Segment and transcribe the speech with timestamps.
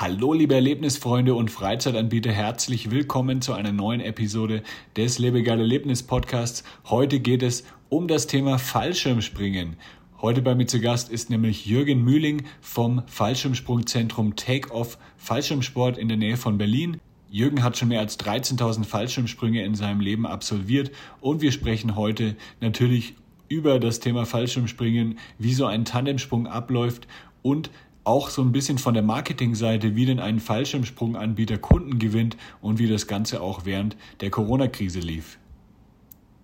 [0.00, 4.62] Hallo liebe Erlebnisfreunde und Freizeitanbieter, herzlich willkommen zu einer neuen Episode
[4.96, 6.64] des Lebegeil Erlebnis Podcasts.
[6.86, 9.76] Heute geht es um das Thema Fallschirmspringen.
[10.22, 16.16] Heute bei mir zu Gast ist nämlich Jürgen Mühling vom Fallschirmsprungzentrum Take-Off Fallschirmsport in der
[16.16, 16.98] Nähe von Berlin.
[17.28, 22.36] Jürgen hat schon mehr als 13.000 Fallschirmsprünge in seinem Leben absolviert und wir sprechen heute
[22.62, 23.16] natürlich
[23.48, 27.06] über das Thema Fallschirmspringen, wie so ein Tandemsprung abläuft
[27.42, 27.70] und
[28.04, 32.88] auch so ein bisschen von der Marketingseite, wie denn ein Fallschirmsprunganbieter Kunden gewinnt und wie
[32.88, 35.38] das Ganze auch während der Corona-Krise lief.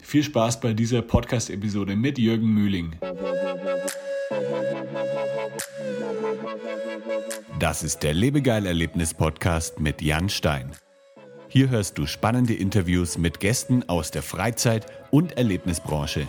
[0.00, 2.96] Viel Spaß bei dieser Podcast-Episode mit Jürgen Mühling.
[7.58, 10.72] Das ist der Lebegeil-Erlebnis-Podcast mit Jan Stein.
[11.48, 16.28] Hier hörst du spannende Interviews mit Gästen aus der Freizeit- und Erlebnisbranche.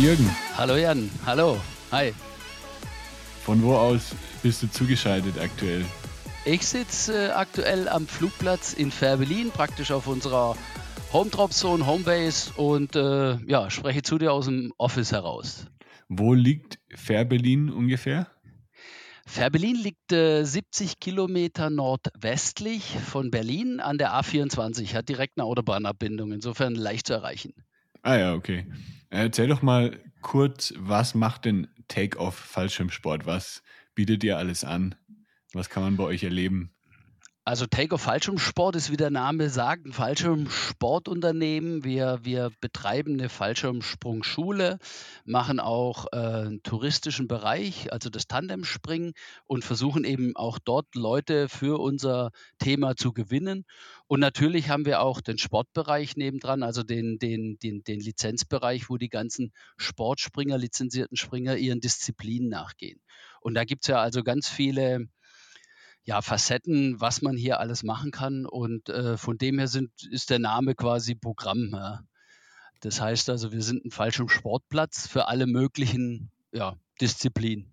[0.00, 0.30] Jürgen.
[0.56, 1.60] Hallo Jan, hallo.
[1.92, 2.14] Hi.
[3.42, 5.84] Von wo aus bist du zugeschaltet aktuell?
[6.46, 10.56] Ich sitze äh, aktuell am Flugplatz in Fährberlin, praktisch auf unserer
[11.12, 15.66] Home Drop Zone, Homebase und äh, ja, spreche zu dir aus dem Office heraus.
[16.08, 18.26] Wo liegt Fährberlin ungefähr?
[19.26, 26.32] Fährberlin liegt äh, 70 Kilometer nordwestlich von Berlin an der A24, hat direkt eine Autobahnabbindung,
[26.32, 27.52] insofern leicht zu erreichen.
[28.00, 28.64] Ah ja, okay.
[29.10, 33.26] Erzähl doch mal kurz, was macht denn Take-Off Fallschirmsport?
[33.26, 33.64] Was
[33.96, 34.94] bietet ihr alles an?
[35.52, 36.72] Was kann man bei euch erleben?
[37.42, 41.84] Also Take-Off Fallschirmsport ist, wie der Name sagt, ein Fallschirmsportunternehmen.
[41.84, 44.78] Wir, wir betreiben eine Fallschirmsprungschule,
[45.24, 49.14] machen auch äh, einen touristischen Bereich, also das Tandemspringen
[49.46, 53.64] und versuchen eben auch dort Leute für unser Thema zu gewinnen.
[54.06, 58.98] Und natürlich haben wir auch den Sportbereich nebendran, also den, den, den, den Lizenzbereich, wo
[58.98, 63.00] die ganzen Sportspringer, lizenzierten Springer ihren Disziplinen nachgehen.
[63.40, 65.08] Und da gibt es ja also ganz viele
[66.04, 68.46] ja, Facetten, was man hier alles machen kann.
[68.46, 71.70] Und äh, von dem her sind, ist der Name quasi Programm.
[71.72, 72.00] Ja.
[72.80, 77.70] Das heißt also, wir sind ein falschem Sportplatz für alle möglichen ja, Disziplinen.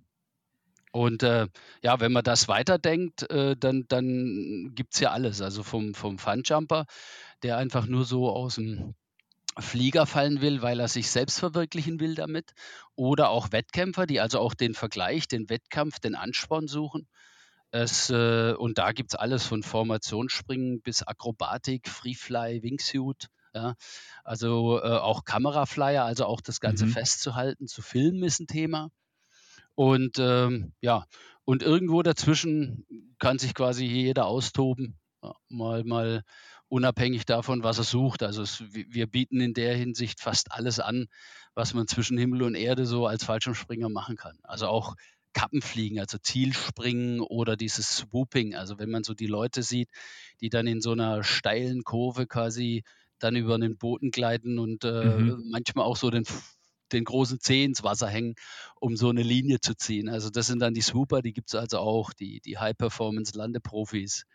[0.91, 1.47] Und äh,
[1.83, 5.41] ja, wenn man das weiterdenkt, äh, dann, dann gibt es ja alles.
[5.41, 6.85] Also vom, vom Funjumper,
[7.43, 8.95] der einfach nur so aus dem
[9.59, 12.53] Flieger fallen will, weil er sich selbst verwirklichen will damit.
[12.95, 17.07] Oder auch Wettkämpfer, die also auch den Vergleich, den Wettkampf, den Ansporn suchen.
[17.77, 23.27] Es, äh, und da gibt es alles von Formationsspringen bis Akrobatik, Freefly, Wingsuit.
[23.53, 23.75] Ja.
[24.23, 26.91] Also äh, auch Kameraflyer, also auch das Ganze mhm.
[26.91, 28.89] festzuhalten, zu filmen ist ein Thema.
[29.75, 31.05] Und ähm, ja,
[31.45, 32.85] und irgendwo dazwischen
[33.19, 36.23] kann sich quasi jeder austoben, ja, mal, mal
[36.69, 38.23] unabhängig davon, was er sucht.
[38.23, 41.07] Also es, wir bieten in der Hinsicht fast alles an,
[41.53, 44.39] was man zwischen Himmel und Erde so als Fallschirmspringer machen kann.
[44.41, 44.95] Also auch
[45.37, 48.55] Kappenfliegen, also Zielspringen oder dieses Swooping.
[48.55, 49.87] Also wenn man so die Leute sieht,
[50.41, 52.83] die dann in so einer steilen Kurve quasi
[53.19, 55.49] dann über einen Boden gleiten und äh, mhm.
[55.51, 56.23] manchmal auch so den,
[56.91, 58.33] den großen Zeh ins Wasser hängen,
[58.79, 60.09] um so eine Linie zu ziehen.
[60.09, 64.25] Also das sind dann die Swooper, die gibt es also auch, die, die High-Performance-Landeprofis.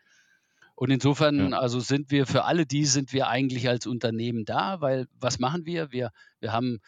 [0.77, 1.59] Und insofern, ja.
[1.59, 5.67] also sind wir für alle die sind wir eigentlich als Unternehmen da, weil was machen
[5.67, 5.91] wir?
[5.91, 6.79] Wir, wir haben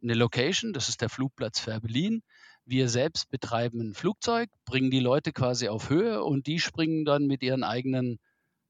[0.00, 2.22] eine Location, das ist der Flugplatz Fährberlin.
[2.66, 7.26] Wir selbst betreiben ein Flugzeug, bringen die Leute quasi auf Höhe und die springen dann
[7.26, 8.18] mit ihren eigenen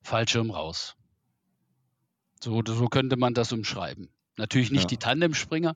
[0.03, 0.97] Fallschirm raus.
[2.43, 4.11] So, so könnte man das umschreiben.
[4.37, 4.89] Natürlich nicht ja.
[4.89, 5.75] die Tandemspringer.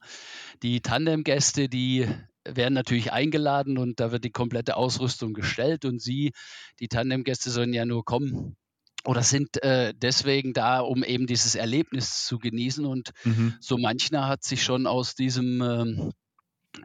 [0.62, 2.08] Die Tandemgäste, die
[2.44, 6.32] werden natürlich eingeladen und da wird die komplette Ausrüstung gestellt und sie,
[6.80, 8.56] die Tandemgäste, sollen ja nur kommen
[9.04, 12.84] oder sind äh, deswegen da, um eben dieses Erlebnis zu genießen.
[12.84, 13.54] Und mhm.
[13.60, 16.12] so mancher hat sich schon aus diesem ähm,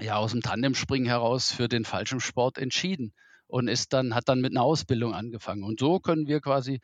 [0.02, 3.14] ja aus dem Tandemspringen heraus für den Fallschirmsport entschieden
[3.48, 5.64] und ist dann, hat dann mit einer Ausbildung angefangen.
[5.64, 6.80] Und so können wir quasi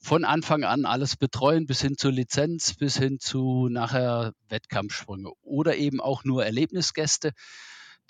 [0.00, 5.76] von Anfang an alles betreuen, bis hin zur Lizenz, bis hin zu nachher Wettkampfsprünge oder
[5.76, 7.32] eben auch nur Erlebnisgäste,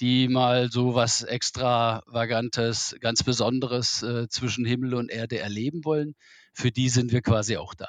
[0.00, 6.14] die mal so was extravagantes, ganz Besonderes äh, zwischen Himmel und Erde erleben wollen.
[6.52, 7.88] Für die sind wir quasi auch da.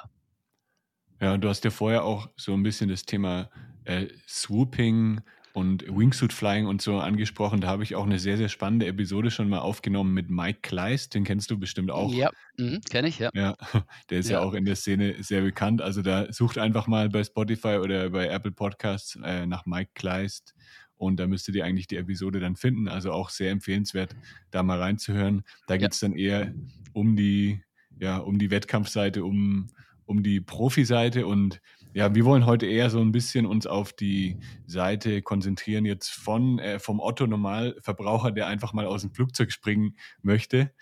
[1.20, 3.50] Ja, und du hast ja vorher auch so ein bisschen das Thema
[3.84, 5.20] äh, Swooping
[5.52, 7.60] und Wingsuit Flying und so angesprochen.
[7.60, 11.14] Da habe ich auch eine sehr, sehr spannende Episode schon mal aufgenommen mit Mike Kleist.
[11.14, 12.12] Den kennst du bestimmt auch.
[12.12, 13.30] Ja, mhm, kenne ich, ja.
[13.34, 13.56] Ja,
[14.10, 14.40] der ist ja.
[14.40, 14.44] ja.
[14.44, 15.82] auch in der Szene sehr bekannt.
[15.82, 20.54] Also da sucht einfach mal bei Spotify oder bei Apple Podcasts äh, nach Mike Kleist
[21.00, 22.86] und da müsstet ihr eigentlich die Episode dann finden.
[22.86, 24.14] Also auch sehr empfehlenswert,
[24.50, 25.44] da mal reinzuhören.
[25.66, 26.52] Da geht es dann eher
[26.92, 27.62] um die,
[27.98, 29.70] ja, um die Wettkampfseite, um,
[30.04, 34.38] um die Profiseite und ja, wir wollen heute eher so ein bisschen uns auf die
[34.66, 39.96] Seite konzentrieren, jetzt von äh, vom Otto Normalverbraucher, der einfach mal aus dem Flugzeug springen
[40.22, 40.72] möchte.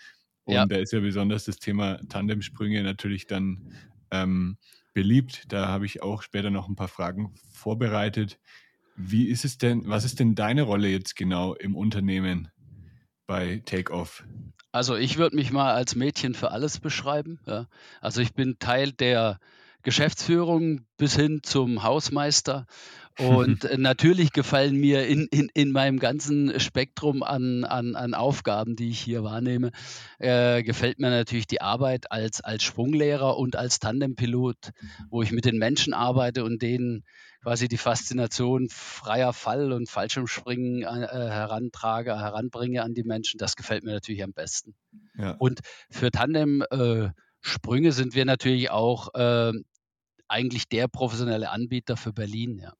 [0.43, 0.65] Und ja.
[0.65, 3.73] da ist ja besonders das Thema Tandemsprünge natürlich dann
[4.11, 4.57] ähm,
[4.93, 5.43] beliebt.
[5.49, 8.39] Da habe ich auch später noch ein paar Fragen vorbereitet.
[8.95, 12.49] Wie ist es denn, was ist denn deine Rolle jetzt genau im Unternehmen
[13.27, 14.25] bei Takeoff?
[14.71, 17.39] Also ich würde mich mal als Mädchen für alles beschreiben.
[17.45, 17.67] Ja.
[18.01, 19.39] Also ich bin Teil der
[19.83, 22.65] Geschäftsführung bis hin zum Hausmeister.
[23.19, 28.91] Und natürlich gefallen mir in, in, in meinem ganzen Spektrum an, an, an Aufgaben, die
[28.91, 29.71] ich hier wahrnehme,
[30.19, 34.71] äh, gefällt mir natürlich die Arbeit als, als Sprunglehrer und als Tandempilot,
[35.09, 37.03] wo ich mit den Menschen arbeite und denen
[37.41, 43.37] quasi die Faszination freier Fall und Fallschirmspringen äh, herantrage, heranbringe an die Menschen.
[43.37, 44.75] Das gefällt mir natürlich am besten.
[45.17, 45.31] Ja.
[45.39, 45.59] Und
[45.89, 47.09] für Tandem äh,
[47.41, 49.53] Sprünge sind wir natürlich auch äh,
[50.27, 52.73] eigentlich der professionelle Anbieter für Berlin, ja.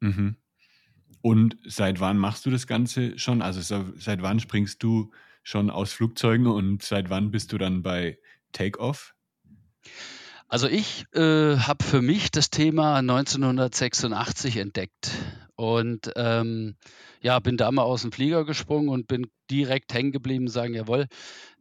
[0.00, 0.36] Mhm.
[1.20, 3.42] Und seit wann machst du das Ganze schon?
[3.42, 3.60] Also
[3.98, 5.10] seit wann springst du
[5.42, 8.18] schon aus Flugzeugen und seit wann bist du dann bei
[8.52, 9.14] Takeoff?
[10.48, 15.10] Also ich äh, habe für mich das Thema 1986 entdeckt
[15.56, 16.76] und ähm,
[17.20, 21.06] ja, bin da mal aus dem Flieger gesprungen und bin direkt hängen geblieben sagen, jawohl,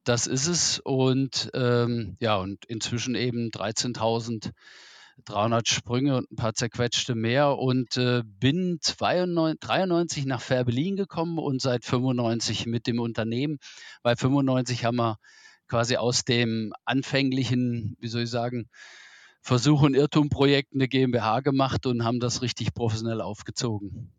[0.07, 0.79] das ist es.
[0.79, 8.23] Und ähm, ja, und inzwischen eben 13.300 Sprünge und ein paar zerquetschte mehr und äh,
[8.23, 13.57] bin 92, 93 nach Fährberlin gekommen und seit 95 mit dem Unternehmen.
[14.03, 15.17] Weil 95 haben wir
[15.67, 18.69] quasi aus dem anfänglichen, wie soll ich sagen,
[19.41, 24.11] Versuch- und Irrtumprojekt eine GmbH gemacht und haben das richtig professionell aufgezogen.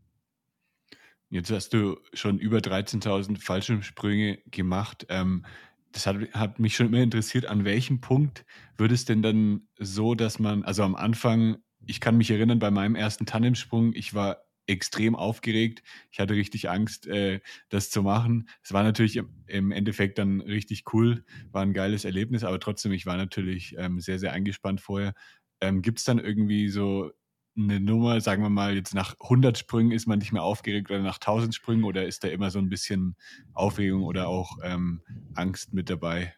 [1.31, 5.05] Jetzt hast du schon über 13.000 Fallschirmsprünge gemacht.
[5.11, 5.45] Ähm,
[5.93, 8.45] das hat, hat, mich schon immer interessiert, an welchem Punkt
[8.77, 12.71] wird es denn dann so, dass man, also am Anfang, ich kann mich erinnern, bei
[12.71, 15.83] meinem ersten Tandemsprung, ich war extrem aufgeregt.
[16.11, 17.41] Ich hatte richtig Angst, äh,
[17.71, 18.49] das zu machen.
[18.63, 23.07] Es war natürlich im, Endeffekt dann richtig cool, war ein geiles Erlebnis, aber trotzdem, ich
[23.07, 25.15] war natürlich ähm, sehr, sehr eingespannt vorher.
[25.61, 27.11] Ähm, Gibt es dann irgendwie so
[27.59, 31.01] eine Nummer, sagen wir mal, jetzt nach 100 Sprüngen ist man nicht mehr aufgeregt oder
[31.01, 33.17] nach 1000 Sprüngen oder ist da immer so ein bisschen
[33.53, 35.03] Aufregung oder auch ähm,
[35.35, 36.35] Angst mit dabei?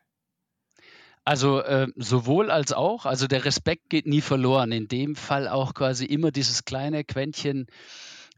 [1.24, 4.72] Also äh, sowohl als auch, also der Respekt geht nie verloren.
[4.72, 7.66] In dem Fall auch quasi immer dieses kleine Quäntchen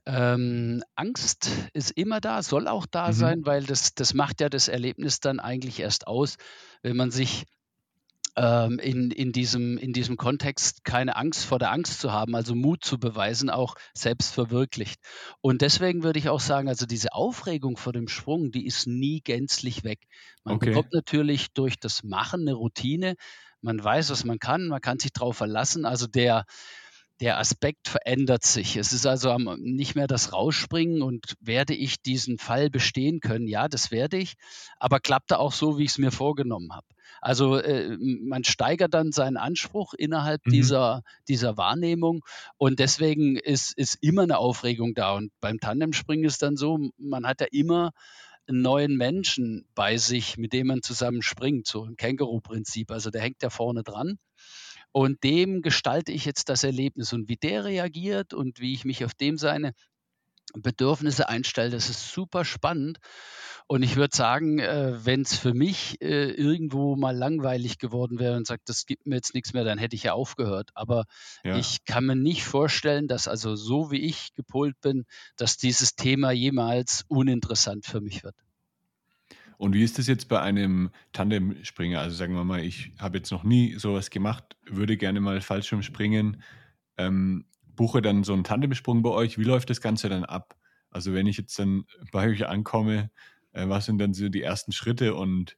[0.04, 3.12] ähm, Angst ist immer da, soll auch da mhm.
[3.12, 6.36] sein, weil das, das macht ja das Erlebnis dann eigentlich erst aus,
[6.82, 7.46] wenn man sich
[8.34, 12.82] in, in, diesem, in diesem Kontext keine Angst vor der Angst zu haben, also Mut
[12.82, 15.00] zu beweisen, auch selbst verwirklicht.
[15.42, 19.20] Und deswegen würde ich auch sagen, also diese Aufregung vor dem Sprung, die ist nie
[19.20, 20.00] gänzlich weg.
[20.44, 20.70] Man okay.
[20.70, 23.16] bekommt natürlich durch das Machen eine Routine.
[23.60, 25.84] Man weiß, was man kann, man kann sich darauf verlassen.
[25.84, 26.46] Also der,
[27.20, 28.76] der Aspekt verändert sich.
[28.76, 33.46] Es ist also nicht mehr das Rausspringen und werde ich diesen Fall bestehen können?
[33.46, 34.34] Ja, das werde ich,
[34.78, 36.86] aber klappte auch so, wie ich es mir vorgenommen habe.
[37.22, 40.50] Also äh, man steigert dann seinen Anspruch innerhalb mhm.
[40.50, 42.24] dieser, dieser Wahrnehmung
[42.58, 45.14] und deswegen ist, ist immer eine Aufregung da.
[45.14, 47.92] Und beim Tandemspringen ist dann so, man hat ja immer
[48.48, 52.90] einen neuen Menschen bei sich, mit dem man zusammen springt, so ein Känguru-Prinzip.
[52.90, 54.18] Also der hängt ja vorne dran
[54.92, 59.04] und dem gestalte ich jetzt das Erlebnis und wie der reagiert und wie ich mich
[59.04, 59.72] auf dem seine
[60.54, 62.98] Bedürfnisse einstelle, das ist super spannend.
[63.66, 68.36] Und ich würde sagen, äh, wenn es für mich äh, irgendwo mal langweilig geworden wäre
[68.36, 70.70] und sagt, das gibt mir jetzt nichts mehr, dann hätte ich ja aufgehört.
[70.74, 71.04] Aber
[71.44, 71.56] ja.
[71.56, 75.04] ich kann mir nicht vorstellen, dass also so wie ich gepolt bin,
[75.36, 78.34] dass dieses Thema jemals uninteressant für mich wird.
[79.56, 82.00] Und wie ist das jetzt bei einem Tandemspringer?
[82.00, 85.82] Also sagen wir mal, ich habe jetzt noch nie sowas gemacht, würde gerne mal Fallschirm
[85.82, 86.42] springen,
[86.98, 87.44] ähm,
[87.76, 89.38] buche dann so einen Tandemsprung bei euch.
[89.38, 90.56] Wie läuft das Ganze dann ab?
[90.90, 93.10] Also wenn ich jetzt dann bei euch ankomme,
[93.52, 95.56] äh, was sind dann so die ersten Schritte und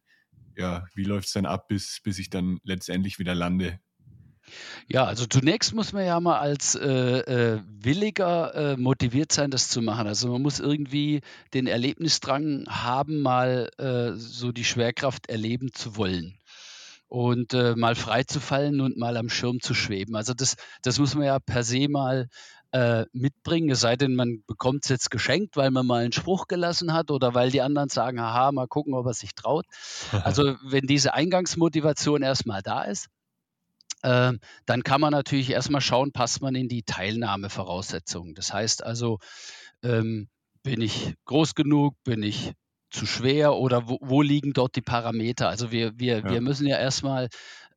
[0.56, 3.80] ja, wie läuft es dann ab, bis, bis ich dann letztendlich wieder lande?
[4.88, 9.70] Ja, also zunächst muss man ja mal als äh, äh, Williger äh, motiviert sein, das
[9.70, 10.06] zu machen.
[10.06, 11.22] Also man muss irgendwie
[11.54, 16.38] den Erlebnisdrang haben, mal äh, so die Schwerkraft erleben zu wollen
[17.14, 20.16] und äh, mal frei zu fallen und mal am Schirm zu schweben.
[20.16, 22.26] Also das, das muss man ja per se mal
[22.72, 26.48] äh, mitbringen, es sei denn, man bekommt es jetzt geschenkt, weil man mal einen Spruch
[26.48, 29.64] gelassen hat oder weil die anderen sagen, haha, mal gucken, ob er sich traut.
[30.10, 33.06] Also wenn diese Eingangsmotivation erstmal da ist,
[34.02, 34.32] äh,
[34.66, 38.34] dann kann man natürlich erstmal schauen, passt man in die Teilnahmevoraussetzungen.
[38.34, 39.20] Das heißt also,
[39.84, 40.26] ähm,
[40.64, 42.54] bin ich groß genug, bin ich
[42.94, 45.48] zu schwer oder wo, wo liegen dort die Parameter?
[45.48, 46.30] Also wir, wir, ja.
[46.30, 47.28] wir müssen ja erstmal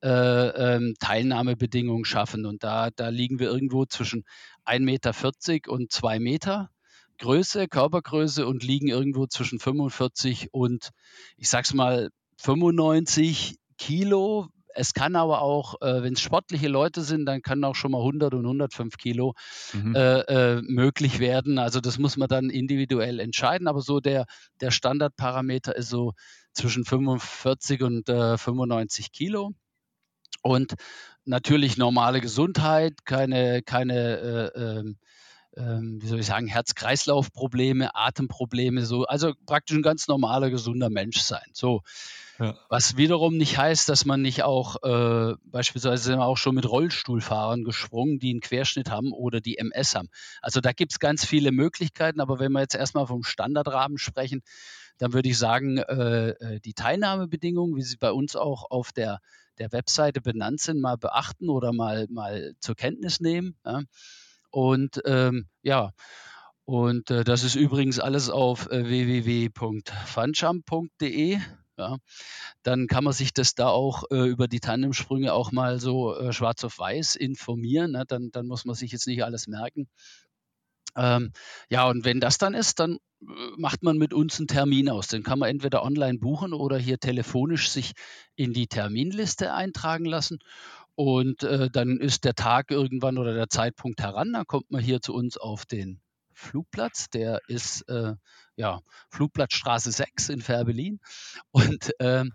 [0.02, 4.24] äh, ähm, Teilnahmebedingungen schaffen und da, da liegen wir irgendwo zwischen
[4.64, 6.70] 1,40 Meter und 2 Meter.
[7.18, 10.90] Größe, Körpergröße und liegen irgendwo zwischen 45 und
[11.36, 17.26] ich sag's mal 95 Kilo, es kann aber auch, äh, wenn es sportliche Leute sind,
[17.26, 19.34] dann können auch schon mal 100 und 105 Kilo
[19.72, 19.94] mhm.
[19.94, 21.58] äh, äh, möglich werden.
[21.58, 23.68] Also das muss man dann individuell entscheiden.
[23.68, 24.26] Aber so der,
[24.60, 26.12] der Standardparameter ist so
[26.52, 29.52] zwischen 45 und 95 äh, Kilo.
[30.42, 30.74] Und
[31.24, 34.98] natürlich normale Gesundheit, keine, keine äh, ähm,
[35.56, 41.20] ähm, wie soll ich sagen, Herz-Kreislauf-Probleme, Atemprobleme, so, also praktisch ein ganz normaler, gesunder Mensch
[41.20, 41.50] sein.
[41.52, 41.82] So.
[42.38, 42.56] Ja.
[42.68, 46.70] Was wiederum nicht heißt, dass man nicht auch, äh, beispielsweise sind wir auch schon mit
[46.70, 50.08] Rollstuhlfahrern gesprungen, die einen Querschnitt haben oder die MS haben.
[50.40, 54.42] Also da gibt es ganz viele Möglichkeiten, aber wenn wir jetzt erstmal vom Standardrahmen sprechen,
[54.98, 59.18] dann würde ich sagen, äh, äh die Teilnahmebedingungen, wie sie bei uns auch auf der,
[59.58, 63.56] der Webseite benannt sind, mal beachten oder mal, mal zur Kenntnis nehmen.
[63.64, 63.82] Ja.
[64.50, 65.90] Und ähm, ja,
[66.64, 71.40] und äh, das ist übrigens alles auf äh, www.funjump.de.
[71.78, 71.98] Ja,
[72.64, 76.32] dann kann man sich das da auch äh, über die Tandemsprünge auch mal so äh,
[76.32, 77.92] schwarz auf weiß informieren.
[77.92, 78.04] Ne?
[78.06, 79.88] Dann, dann muss man sich jetzt nicht alles merken.
[80.96, 81.32] Ähm,
[81.70, 85.06] ja, und wenn das dann ist, dann äh, macht man mit uns einen Termin aus.
[85.06, 87.92] Den kann man entweder online buchen oder hier telefonisch sich
[88.34, 90.40] in die Terminliste eintragen lassen.
[90.96, 95.00] Und äh, dann ist der Tag irgendwann oder der Zeitpunkt heran, dann kommt man hier
[95.00, 96.00] zu uns auf den
[96.32, 97.08] Flugplatz.
[97.10, 98.14] Der ist äh,
[98.58, 100.98] ja, Flugplatzstraße 6 in Fährberlin.
[101.52, 102.32] Und ähm,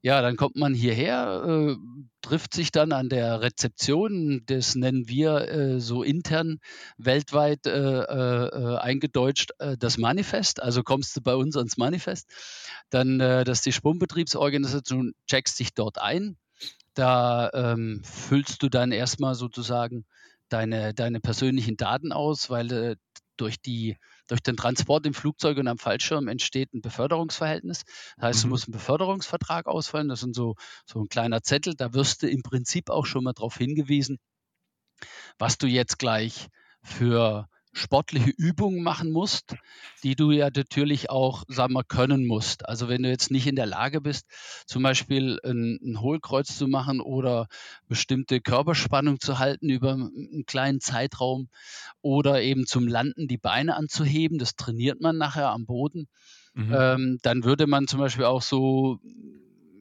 [0.00, 1.76] ja, dann kommt man hierher, äh,
[2.22, 6.60] trifft sich dann an der Rezeption, das nennen wir äh, so intern
[6.96, 10.62] weltweit äh, äh eingedeutscht äh, das Manifest.
[10.62, 12.30] Also kommst du bei uns ans Manifest,
[12.88, 16.38] dann äh, das ist die Sprungbetriebsorganisation, checkst dich dort ein.
[16.94, 20.06] Da ähm, füllst du dann erstmal sozusagen
[20.48, 22.96] deine, deine persönlichen Daten aus, weil
[23.36, 23.96] durch die
[24.28, 27.84] durch den Transport im Flugzeug und am Fallschirm entsteht ein Beförderungsverhältnis.
[28.16, 28.42] Das heißt, mhm.
[28.42, 30.08] du musst einen Beförderungsvertrag ausfallen.
[30.08, 31.74] Das ist so, so ein kleiner Zettel.
[31.74, 34.18] Da wirst du im Prinzip auch schon mal darauf hingewiesen,
[35.38, 36.48] was du jetzt gleich
[36.82, 39.54] für sportliche Übungen machen musst,
[40.02, 42.66] die du ja natürlich auch, sagen wir, können musst.
[42.66, 44.26] Also wenn du jetzt nicht in der Lage bist,
[44.66, 47.48] zum Beispiel ein, ein Hohlkreuz zu machen oder
[47.86, 51.48] bestimmte Körperspannung zu halten über einen kleinen Zeitraum
[52.00, 56.08] oder eben zum Landen die Beine anzuheben, das trainiert man nachher am Boden,
[56.54, 56.74] mhm.
[56.74, 59.00] ähm, dann würde man zum Beispiel auch so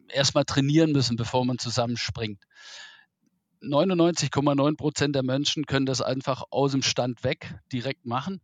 [0.10, 2.44] erstmal trainieren müssen, bevor man zusammenspringt.
[3.66, 8.42] 99,9 Prozent der Menschen können das einfach aus dem Stand weg direkt machen.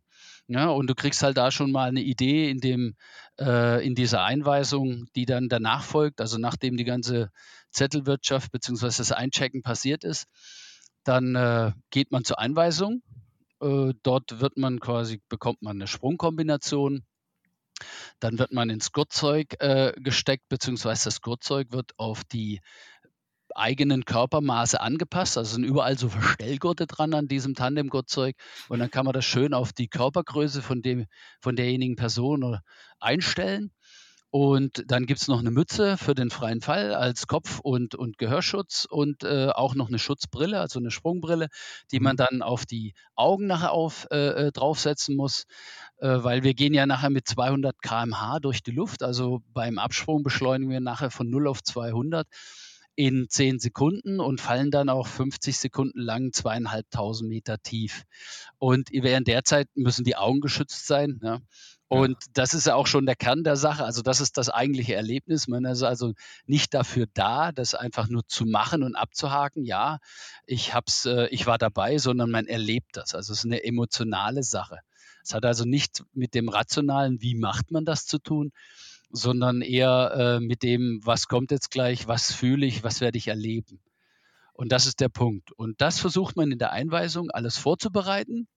[0.48, 2.96] Ja, und du kriegst halt da schon mal eine Idee in, dem,
[3.40, 7.30] äh, in dieser Einweisung, die dann danach folgt, also nachdem die ganze
[7.70, 8.86] Zettelwirtschaft bzw.
[8.86, 10.26] das Einchecken passiert ist,
[11.04, 13.02] dann äh, geht man zur Einweisung.
[13.60, 17.04] Äh, dort wird man quasi, bekommt man eine Sprungkombination.
[18.20, 22.60] Dann wird man ins Gurtzeug äh, gesteckt, beziehungsweise das Gurtzeug wird auf die
[23.56, 25.38] eigenen Körpermaße angepasst.
[25.38, 28.36] Also sind überall so Verstellgurte dran an diesem Tandemgurtzeug.
[28.68, 31.06] Und dann kann man das schön auf die Körpergröße von, dem,
[31.40, 32.58] von derjenigen Person
[33.00, 33.72] einstellen.
[34.34, 38.16] Und dann gibt es noch eine Mütze für den freien Fall als Kopf- und, und
[38.16, 41.48] Gehörschutz und äh, auch noch eine Schutzbrille, also eine Sprungbrille,
[41.90, 42.16] die man mhm.
[42.16, 45.44] dann auf die Augen nachher auf, äh, äh, draufsetzen muss,
[45.98, 49.02] äh, weil wir gehen ja nachher mit 200 km/h durch die Luft.
[49.02, 52.26] Also beim Absprung beschleunigen wir nachher von 0 auf 200
[52.94, 58.04] in 10 Sekunden und fallen dann auch 50 Sekunden lang zweieinhalbtausend Meter tief.
[58.58, 61.20] Und während der Zeit müssen die Augen geschützt sein.
[61.22, 61.40] Ja.
[61.88, 63.84] Und das ist ja auch schon der Kern der Sache.
[63.84, 65.46] Also das ist das eigentliche Erlebnis.
[65.46, 66.14] Man ist also
[66.46, 69.64] nicht dafür da, das einfach nur zu machen und abzuhaken.
[69.64, 69.98] Ja,
[70.46, 73.14] ich hab's, äh, ich war dabei, sondern man erlebt das.
[73.14, 74.78] Also es ist eine emotionale Sache.
[75.22, 78.52] Es hat also nicht mit dem rationalen, wie macht man das zu tun,
[79.12, 83.28] sondern eher äh, mit dem, was kommt jetzt gleich, was fühle ich, was werde ich
[83.28, 83.80] erleben.
[84.54, 85.52] Und das ist der Punkt.
[85.52, 88.48] Und das versucht man in der Einweisung alles vorzubereiten.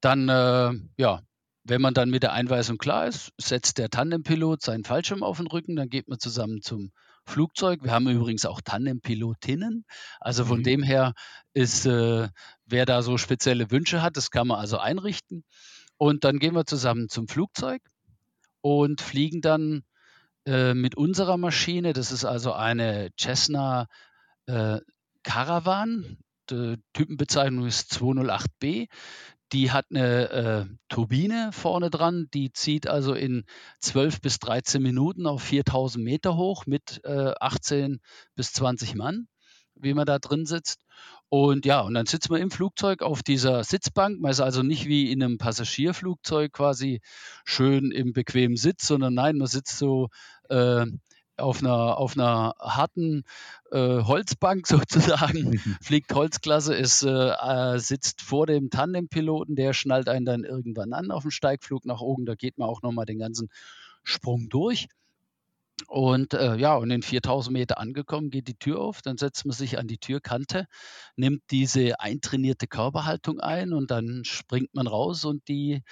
[0.00, 1.20] Dann, äh, ja,
[1.64, 5.46] wenn man dann mit der Einweisung klar ist, setzt der Tandempilot seinen Fallschirm auf den
[5.48, 6.92] Rücken, dann geht man zusammen zum
[7.26, 7.82] Flugzeug.
[7.82, 9.84] Wir haben übrigens auch Tandempilotinnen.
[10.20, 10.64] Also von Mhm.
[10.64, 11.12] dem her
[11.52, 12.28] ist, äh,
[12.64, 15.44] wer da so spezielle Wünsche hat, das kann man also einrichten.
[15.98, 17.82] Und dann gehen wir zusammen zum Flugzeug
[18.60, 19.82] und fliegen dann
[20.46, 21.92] äh, mit unserer Maschine.
[21.92, 23.86] Das ist also eine Cessna
[24.46, 24.80] äh,
[25.22, 26.18] Caravan.
[26.46, 28.88] Typenbezeichnung ist 208B.
[29.52, 33.44] Die hat eine äh, Turbine vorne dran, die zieht also in
[33.80, 38.00] 12 bis 13 Minuten auf 4000 Meter hoch mit äh, 18
[38.34, 39.26] bis 20 Mann,
[39.74, 40.80] wie man da drin sitzt.
[41.30, 44.20] Und ja, und dann sitzt man im Flugzeug auf dieser Sitzbank.
[44.20, 47.00] Man ist also nicht wie in einem Passagierflugzeug quasi
[47.44, 50.08] schön im bequemen Sitz, sondern nein, man sitzt so
[50.48, 50.86] äh,
[51.36, 53.24] auf einer, auf einer harten
[53.70, 60.24] äh, Holzbank sozusagen, fliegt Holzklasse, ist, äh, äh, sitzt vor dem Tandempiloten, der schnallt einen
[60.24, 62.24] dann irgendwann an auf dem Steigflug nach oben.
[62.24, 63.48] Da geht man auch nochmal den ganzen
[64.02, 64.88] Sprung durch.
[65.86, 69.56] Und äh, ja, und in 4000 Meter angekommen, geht die Tür auf, dann setzt man
[69.56, 70.66] sich an die Türkante,
[71.16, 75.82] nimmt diese eintrainierte Körperhaltung ein und dann springt man raus und die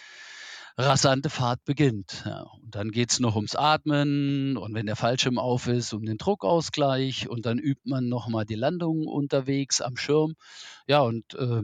[0.76, 2.24] rasante Fahrt beginnt.
[2.26, 6.04] Ja, und dann geht es noch ums Atmen und wenn der Fallschirm auf ist, um
[6.04, 10.34] den Druckausgleich und dann übt man nochmal die Landung unterwegs am Schirm.
[10.86, 11.62] Ja, und äh,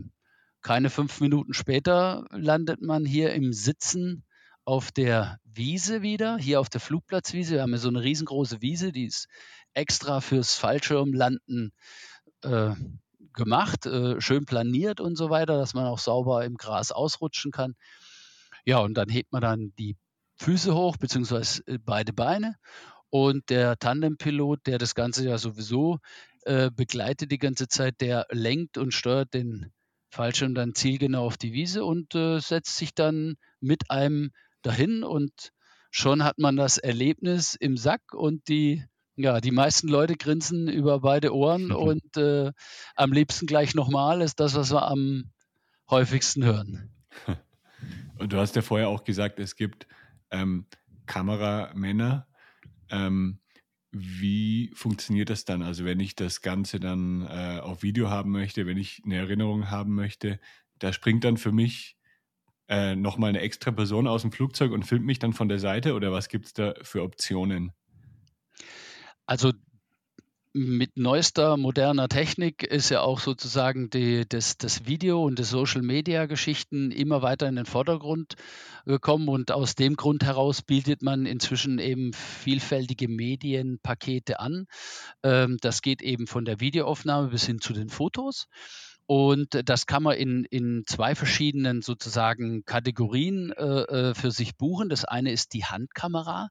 [0.62, 4.24] keine fünf Minuten später landet man hier im Sitzen
[4.64, 7.54] auf der Wiese wieder, hier auf der Flugplatzwiese.
[7.54, 9.28] Wir haben ja so eine riesengroße Wiese, die ist
[9.74, 11.72] extra fürs Fallschirmlanden
[12.42, 12.74] äh,
[13.32, 17.74] gemacht, äh, schön planiert und so weiter, dass man auch sauber im Gras ausrutschen kann.
[18.64, 19.96] Ja, und dann hebt man dann die
[20.36, 22.56] Füße hoch, beziehungsweise äh, beide Beine.
[23.10, 25.98] Und der Tandempilot, der das Ganze ja sowieso
[26.44, 29.72] äh, begleitet die ganze Zeit, der lenkt und steuert den
[30.10, 34.30] Fallschirm dann zielgenau auf die Wiese und äh, setzt sich dann mit einem
[34.62, 35.52] dahin und
[35.90, 38.84] schon hat man das Erlebnis im Sack und die,
[39.16, 42.52] ja, die meisten Leute grinsen über beide Ohren und äh,
[42.96, 45.30] am liebsten gleich nochmal ist das, was wir am
[45.90, 46.90] häufigsten hören.
[48.18, 49.88] Und du hast ja vorher auch gesagt, es gibt
[50.30, 50.66] ähm,
[51.06, 52.28] Kameramänner.
[52.88, 53.40] Ähm,
[53.90, 55.62] wie funktioniert das dann?
[55.62, 59.70] Also wenn ich das Ganze dann äh, auf Video haben möchte, wenn ich eine Erinnerung
[59.70, 60.40] haben möchte,
[60.78, 61.96] da springt dann für mich
[62.72, 65.92] äh, nochmal eine extra Person aus dem Flugzeug und filmt mich dann von der Seite
[65.92, 67.72] oder was gibt es da für Optionen?
[69.26, 69.52] Also
[70.54, 76.90] mit neuester moderner Technik ist ja auch sozusagen die, das, das Video und die Social-Media-Geschichten
[76.92, 78.36] immer weiter in den Vordergrund
[78.86, 84.66] gekommen und aus dem Grund heraus bietet man inzwischen eben vielfältige Medienpakete an.
[85.22, 88.48] Ähm, das geht eben von der Videoaufnahme bis hin zu den Fotos.
[89.14, 94.88] Und das kann man in, in zwei verschiedenen sozusagen Kategorien äh, für sich buchen.
[94.88, 96.48] Das eine ist die Handkamera.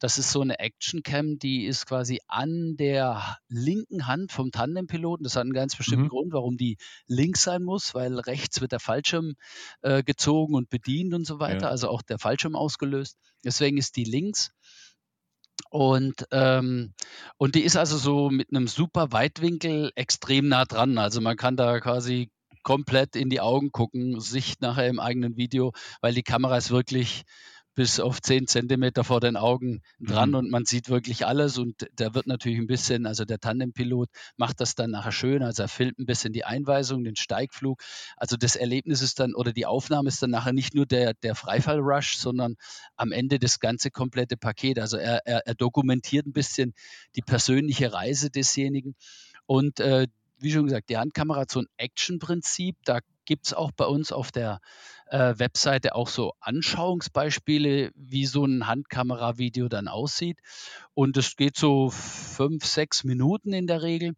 [0.00, 5.22] Das ist so eine Actioncam, die ist quasi an der linken Hand vom Tandempiloten.
[5.22, 6.08] Das hat einen ganz bestimmten mhm.
[6.08, 9.34] Grund, warum die links sein muss, weil rechts wird der Fallschirm
[9.82, 11.68] äh, gezogen und bedient und so weiter, ja.
[11.68, 13.18] also auch der Fallschirm ausgelöst.
[13.44, 14.50] Deswegen ist die links.
[15.70, 16.94] Und, ähm,
[17.38, 20.98] und die ist also so mit einem super Weitwinkel extrem nah dran.
[20.98, 22.30] Also man kann da quasi
[22.62, 27.22] komplett in die Augen gucken, Sicht nachher im eigenen Video, weil die Kamera ist wirklich
[27.74, 30.34] bis auf 10 Zentimeter vor den Augen dran mhm.
[30.36, 34.60] und man sieht wirklich alles und da wird natürlich ein bisschen, also der Tandempilot macht
[34.60, 37.80] das dann nachher schön, also er filmt ein bisschen die Einweisung, den Steigflug,
[38.16, 41.34] also das Erlebnis ist dann oder die Aufnahme ist dann nachher nicht nur der, der
[41.34, 42.56] Freifallrush, sondern
[42.96, 46.74] am Ende das ganze komplette Paket, also er, er, er dokumentiert ein bisschen
[47.16, 48.94] die persönliche Reise desjenigen
[49.46, 50.06] und äh,
[50.40, 52.76] wie schon gesagt, die Handkamera hat so ein Action-Prinzip.
[52.84, 53.00] Da
[53.30, 54.58] gibt es auch bei uns auf der
[55.06, 60.40] äh, Webseite auch so Anschauungsbeispiele, wie so ein Handkamera-Video dann aussieht.
[60.94, 64.14] Und es geht so fünf, sechs Minuten in der Regel.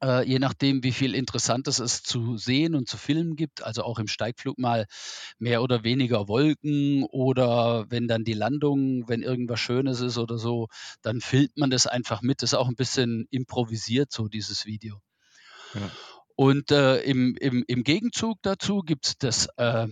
[0.00, 3.98] Äh, je nachdem, wie viel Interessantes es zu sehen und zu filmen gibt, also auch
[3.98, 4.86] im Steigflug mal
[5.40, 10.68] mehr oder weniger Wolken oder wenn dann die Landung, wenn irgendwas Schönes ist oder so,
[11.02, 12.42] dann filmt man das einfach mit.
[12.42, 15.00] Das ist auch ein bisschen improvisiert, so dieses Video.
[15.74, 15.90] Ja.
[16.36, 19.86] Und äh, im, im, im Gegenzug dazu gibt es äh,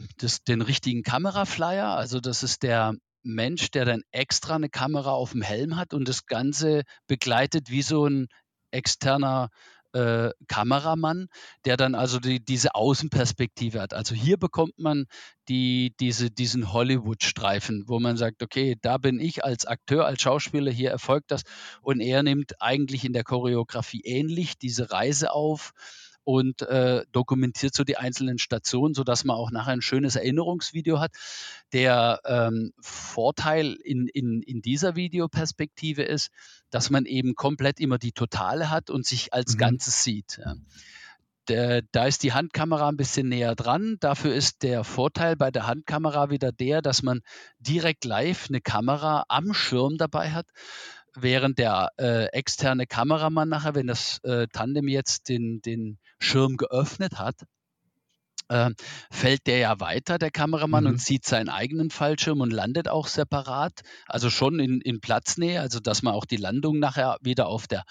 [0.49, 1.97] den richtigen Kameraflyer.
[1.97, 6.09] Also das ist der Mensch, der dann extra eine Kamera auf dem Helm hat und
[6.09, 8.29] das Ganze begleitet wie so ein
[8.71, 9.51] externer
[9.93, 11.27] äh, Kameramann,
[11.65, 13.93] der dann also die, diese Außenperspektive hat.
[13.93, 15.07] Also hier bekommt man
[15.49, 20.71] die, diese, diesen Hollywood-Streifen, wo man sagt, okay, da bin ich als Akteur, als Schauspieler,
[20.71, 21.43] hier erfolgt das.
[21.83, 25.73] Und er nimmt eigentlich in der Choreografie ähnlich diese Reise auf
[26.31, 31.11] und äh, dokumentiert so die einzelnen Stationen, sodass man auch nachher ein schönes Erinnerungsvideo hat.
[31.73, 36.31] Der ähm, Vorteil in, in, in dieser Videoperspektive ist,
[36.71, 39.59] dass man eben komplett immer die Totale hat und sich als mhm.
[39.59, 40.41] Ganzes sieht.
[40.45, 40.55] Ja.
[41.91, 43.97] Da ist die Handkamera ein bisschen näher dran.
[43.99, 47.23] Dafür ist der Vorteil bei der Handkamera wieder der, dass man
[47.59, 50.47] direkt live eine Kamera am Schirm dabei hat
[51.17, 57.19] während der äh, externe Kameramann nachher, wenn das äh, Tandem jetzt den, den Schirm geöffnet
[57.19, 57.37] hat,
[58.49, 58.71] äh,
[59.11, 60.91] fällt der ja weiter, der Kameramann, mhm.
[60.91, 65.81] und zieht seinen eigenen Fallschirm und landet auch separat, also schon in, in Platznähe, also
[65.81, 67.85] dass man auch die Landung nachher wieder auf der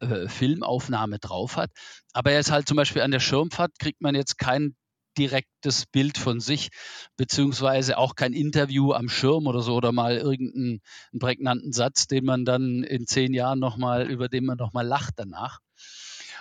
[0.00, 1.70] äh, Filmaufnahme drauf hat.
[2.12, 4.74] Aber er ist halt zum Beispiel an der Schirmfahrt, kriegt man jetzt kein
[5.20, 6.70] direktes Bild von sich,
[7.18, 10.80] beziehungsweise auch kein Interview am Schirm oder so oder mal irgendeinen
[11.18, 15.58] prägnanten Satz, den man dann in zehn Jahren nochmal, über den man nochmal lacht danach.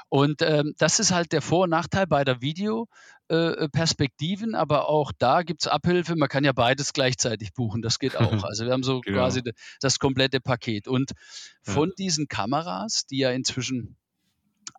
[0.08, 5.12] Und ähm, das ist halt der Vor- und Nachteil bei der Videoperspektiven, äh, aber auch
[5.18, 6.16] da gibt es Abhilfe.
[6.16, 8.32] Man kann ja beides gleichzeitig buchen, das geht auch.
[8.50, 9.20] Also wir haben so genau.
[9.20, 9.44] quasi
[9.82, 10.88] das komplette Paket.
[10.88, 11.12] Und
[11.62, 11.96] von ja.
[11.98, 13.98] diesen Kameras, die ja inzwischen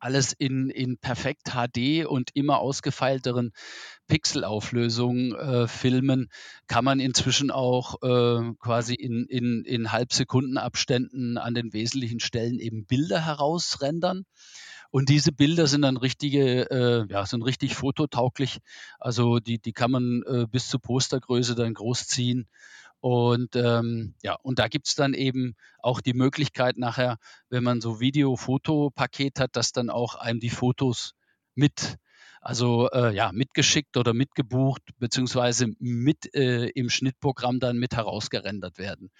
[0.00, 3.52] alles in, in perfekt HD und immer ausgefeilteren
[4.08, 6.28] Pixelauflösungen äh, filmen,
[6.66, 12.86] kann man inzwischen auch äh, quasi in, in, in Halbsekundenabständen an den wesentlichen Stellen eben
[12.86, 14.24] Bilder herausrendern.
[14.90, 18.58] Und diese Bilder sind dann richtige, äh, ja, sind richtig fototauglich.
[18.98, 22.48] Also die, die kann man äh, bis zur Postergröße dann großziehen
[23.00, 27.16] und ähm, ja, und da gibt es dann eben auch die Möglichkeit nachher,
[27.48, 31.14] wenn man so Video-Foto-Paket hat, dass dann auch einem die Fotos
[31.54, 31.96] mit,
[32.42, 39.10] also äh, ja, mitgeschickt oder mitgebucht, beziehungsweise mit äh, im Schnittprogramm dann mit herausgerendert werden.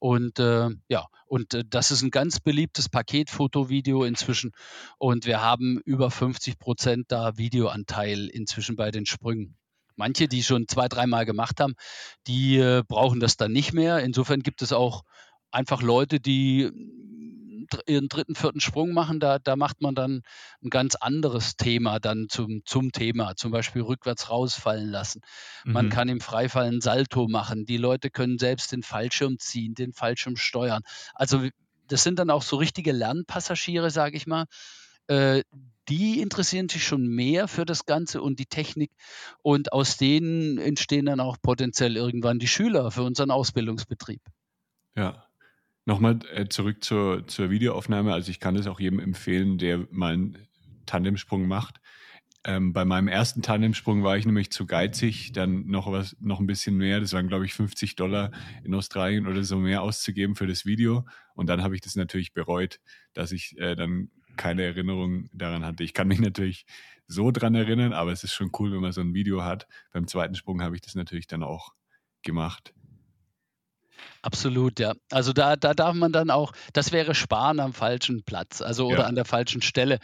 [0.00, 4.52] Und äh, ja, und äh, das ist ein ganz beliebtes Paket Foto-Video inzwischen.
[4.98, 9.59] Und wir haben über 50 Prozent da Videoanteil inzwischen bei den Sprüngen.
[10.00, 11.74] Manche, die schon zwei, dreimal gemacht haben,
[12.26, 14.00] die äh, brauchen das dann nicht mehr.
[14.00, 15.02] Insofern gibt es auch
[15.50, 16.70] einfach Leute, die
[17.86, 20.22] ihren dritten, vierten Sprung machen, da, da macht man dann
[20.62, 25.20] ein ganz anderes Thema dann zum, zum Thema, zum Beispiel rückwärts rausfallen lassen.
[25.64, 25.72] Mhm.
[25.72, 27.66] Man kann im Freifallen Salto machen.
[27.66, 30.82] Die Leute können selbst den Fallschirm ziehen, den Fallschirm steuern.
[31.14, 31.46] Also
[31.86, 34.46] das sind dann auch so richtige Lernpassagiere, sage ich mal,
[35.10, 35.42] äh,
[35.88, 38.92] die interessieren sich schon mehr für das Ganze und die Technik.
[39.42, 44.20] Und aus denen entstehen dann auch potenziell irgendwann die Schüler für unseren Ausbildungsbetrieb.
[44.96, 45.26] Ja.
[45.86, 48.12] Nochmal äh, zurück zur, zur Videoaufnahme.
[48.12, 50.38] Also ich kann das auch jedem empfehlen, der mal einen
[50.86, 51.80] Tandemsprung macht.
[52.44, 56.46] Ähm, bei meinem ersten Tandemsprung war ich nämlich zu geizig, dann noch was, noch ein
[56.46, 57.00] bisschen mehr.
[57.00, 58.30] Das waren, glaube ich, 50 Dollar
[58.62, 61.04] in Australien oder so mehr auszugeben für das Video.
[61.34, 62.78] Und dann habe ich das natürlich bereut,
[63.12, 65.84] dass ich äh, dann keine Erinnerung daran hatte.
[65.84, 66.64] Ich kann mich natürlich
[67.06, 69.68] so dran erinnern, aber es ist schon cool, wenn man so ein Video hat.
[69.92, 71.74] Beim zweiten Sprung habe ich das natürlich dann auch
[72.22, 72.72] gemacht.
[74.22, 74.94] Absolut, ja.
[75.10, 79.00] Also da, da darf man dann auch, das wäre Sparen am falschen Platz, also oder
[79.00, 79.06] ja.
[79.06, 79.98] an der falschen Stelle.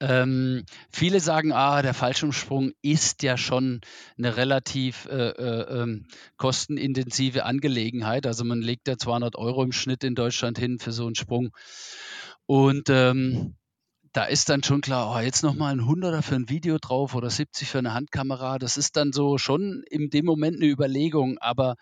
[0.00, 3.82] Ähm, viele sagen, ah, der Fallschirmsprung ist ja schon
[4.16, 6.06] eine relativ äh, äh, ähm,
[6.38, 8.26] kostenintensive Angelegenheit.
[8.26, 11.50] Also man legt ja 200 Euro im Schnitt in Deutschland hin für so einen Sprung.
[12.46, 13.54] Und ähm,
[14.12, 17.30] da ist dann schon klar, oh, jetzt nochmal ein Hunderter für ein Video drauf oder
[17.30, 18.58] 70 für eine Handkamera.
[18.58, 21.76] Das ist dann so schon in dem Moment eine Überlegung, aber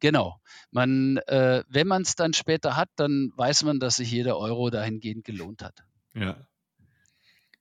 [0.00, 0.40] genau,
[0.72, 4.70] man, äh, wenn man es dann später hat, dann weiß man, dass sich jeder Euro
[4.70, 5.84] dahingehend gelohnt hat.
[6.14, 6.36] Ja.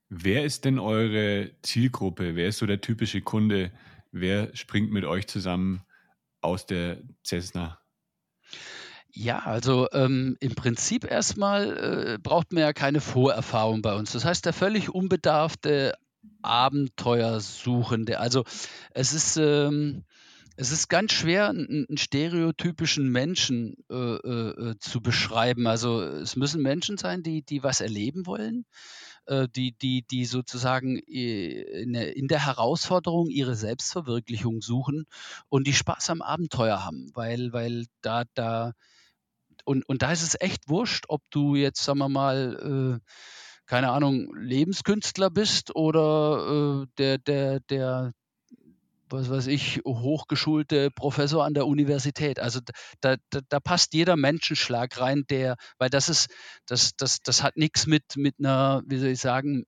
[0.10, 2.36] Wer ist denn eure Zielgruppe?
[2.36, 3.71] Wer ist so der typische Kunde?
[4.12, 5.82] Wer springt mit euch zusammen
[6.41, 7.80] aus der Cessna?
[9.19, 14.12] Ja, also ähm, im Prinzip erstmal äh, braucht man ja keine Vorerfahrung bei uns.
[14.12, 15.95] Das heißt, der völlig unbedarfte
[16.43, 18.19] Abenteuersuchende.
[18.19, 18.43] Also
[18.91, 20.03] es ist, ähm,
[20.56, 25.65] es ist ganz schwer, einen, einen stereotypischen Menschen äh, äh, äh, zu beschreiben.
[25.65, 28.65] Also es müssen Menschen sein, die, die was erleben wollen,
[29.25, 35.08] äh, die, die, die sozusagen äh, in der, in der Herausforderung ihre Selbstverwirklichung suchen
[35.49, 38.73] und die Spaß am Abenteuer haben, weil, weil da, da
[39.67, 43.12] und, und da ist es echt wurscht, ob du jetzt, sagen wir mal, äh,
[43.65, 48.13] keine Ahnung, Lebenskünstler bist oder äh, der, der, der,
[49.10, 52.39] was weiß ich, hochgeschulte Professor an der Universität.
[52.39, 52.62] Also
[53.01, 56.30] da, da, da passt jeder Menschenschlag rein, der, weil das ist,
[56.65, 59.65] das, das, das hat nichts mit, mit einer, wie soll ich sagen,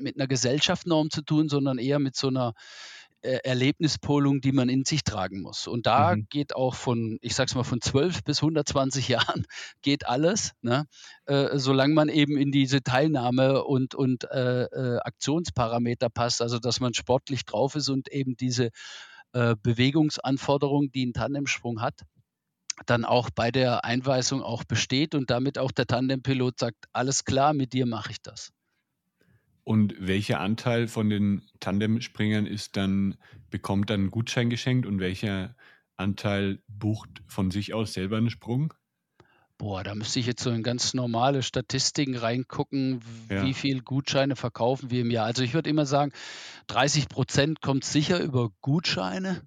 [0.00, 2.52] mit einer Gesellschaftsnorm zu tun, sondern eher mit so einer
[3.22, 5.66] äh, Erlebnispolung, die man in sich tragen muss.
[5.66, 6.26] Und da mhm.
[6.28, 9.46] geht auch von, ich sag's mal, von 12 bis 120 Jahren
[9.80, 10.86] geht alles, ne?
[11.26, 16.80] äh, solange man eben in diese Teilnahme und, und äh, äh, Aktionsparameter passt, also dass
[16.80, 18.70] man sportlich drauf ist und eben diese
[19.32, 22.02] äh, Bewegungsanforderungen, die ein Tandemsprung hat,
[22.86, 27.52] dann auch bei der Einweisung auch besteht und damit auch der Tandempilot sagt, alles klar,
[27.54, 28.50] mit dir mache ich das.
[29.64, 33.16] Und welcher Anteil von den Tandemspringern ist dann,
[33.50, 35.54] bekommt dann einen Gutschein geschenkt und welcher
[35.96, 38.74] Anteil bucht von sich aus selber einen Sprung?
[39.58, 43.44] Boah, da müsste ich jetzt so in ganz normale Statistiken reingucken, ja.
[43.44, 45.26] wie viel Gutscheine verkaufen wir im Jahr.
[45.26, 46.10] Also ich würde immer sagen,
[46.66, 49.42] 30 Prozent kommt sicher über Gutscheine.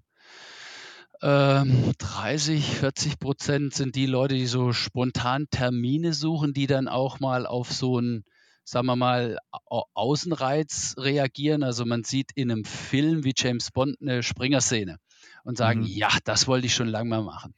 [1.22, 7.20] Ähm, 30, 40 Prozent sind die Leute, die so spontan Termine suchen, die dann auch
[7.20, 8.24] mal auf so ein
[8.66, 9.38] sagen wir mal,
[9.70, 11.64] Außenreiz reagieren.
[11.64, 14.98] Also man sieht in einem Film wie James Bond eine Springerszene
[15.44, 15.86] und sagen, mhm.
[15.86, 17.54] ja, das wollte ich schon lange mal machen.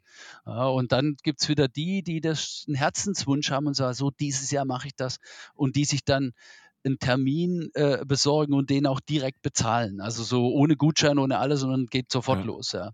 [0.45, 4.11] Ja, und dann gibt es wieder die, die das einen Herzenswunsch haben und sagen, so
[4.11, 5.17] dieses Jahr mache ich das
[5.55, 6.33] und die sich dann
[6.83, 10.01] einen Termin äh, besorgen und den auch direkt bezahlen.
[10.01, 12.45] Also so ohne Gutschein, ohne alles, sondern geht sofort ja.
[12.45, 12.73] los.
[12.73, 12.91] Ja.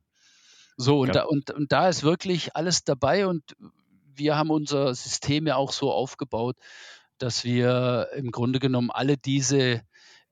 [0.77, 1.13] So, und, ja.
[1.13, 3.43] Da, und, und da ist wirklich alles dabei und
[4.15, 6.57] wir haben unser System ja auch so aufgebaut,
[7.17, 9.81] dass wir im Grunde genommen alle diese,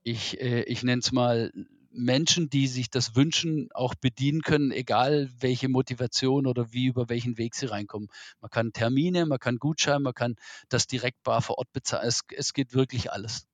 [0.02, 1.52] ich, äh, ich nenne es mal,
[1.94, 7.38] Menschen, die sich das wünschen, auch bedienen können, egal welche Motivation oder wie über welchen
[7.38, 8.08] Weg sie reinkommen.
[8.40, 10.36] Man kann Termine, man kann Gutscheine, man kann
[10.68, 12.08] das direkt bar vor Ort bezahlen.
[12.08, 13.46] Es, es geht wirklich alles.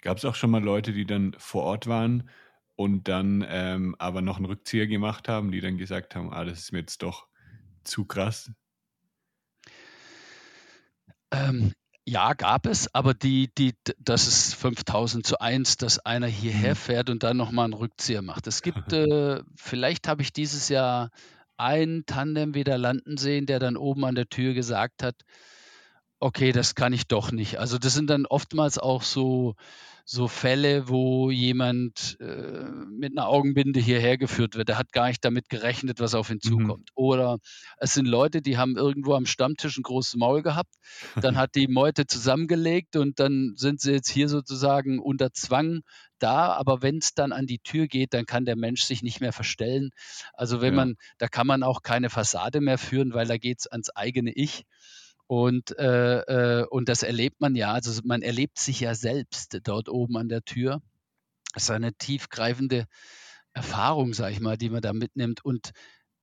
[0.00, 2.28] Gab es auch schon mal Leute, die dann vor Ort waren
[2.76, 6.60] und dann ähm, aber noch einen Rückzieher gemacht haben, die dann gesagt haben, ah, das
[6.60, 7.26] ist mir jetzt doch
[7.82, 8.52] zu krass?
[11.30, 11.72] Ähm,
[12.08, 16.78] ja, gab es, aber die, die, das ist 5000 zu 1, dass einer hierher mhm.
[16.78, 18.46] fährt und dann nochmal einen Rückzieher macht.
[18.46, 21.10] Es gibt, äh, vielleicht habe ich dieses Jahr
[21.58, 25.16] einen Tandem wieder landen sehen, der dann oben an der Tür gesagt hat,
[26.20, 27.58] okay, das kann ich doch nicht.
[27.58, 29.54] Also das sind dann oftmals auch so
[30.10, 34.70] so Fälle, wo jemand äh, mit einer Augenbinde hierher geführt wird.
[34.70, 36.48] Der hat gar nicht damit gerechnet, was auf ihn mhm.
[36.48, 36.88] zukommt.
[36.88, 36.94] Mhm.
[36.94, 37.38] Oder
[37.76, 40.72] es sind Leute, die haben irgendwo am Stammtisch ein großes Maul gehabt.
[41.20, 45.82] Dann hat die Meute zusammengelegt und dann sind sie jetzt hier sozusagen unter Zwang
[46.18, 49.20] da, aber wenn es dann an die Tür geht, dann kann der Mensch sich nicht
[49.20, 49.90] mehr verstellen.
[50.32, 50.84] Also wenn ja.
[50.84, 54.32] man, da kann man auch keine Fassade mehr führen, weil da geht es ans eigene
[54.32, 54.64] Ich.
[55.28, 56.20] Und, äh,
[56.62, 60.28] äh, und das erlebt man ja, also man erlebt sich ja selbst dort oben an
[60.28, 60.80] der Tür.
[61.52, 62.86] Das ist eine tiefgreifende
[63.52, 65.44] Erfahrung, sage ich mal, die man da mitnimmt.
[65.44, 65.72] Und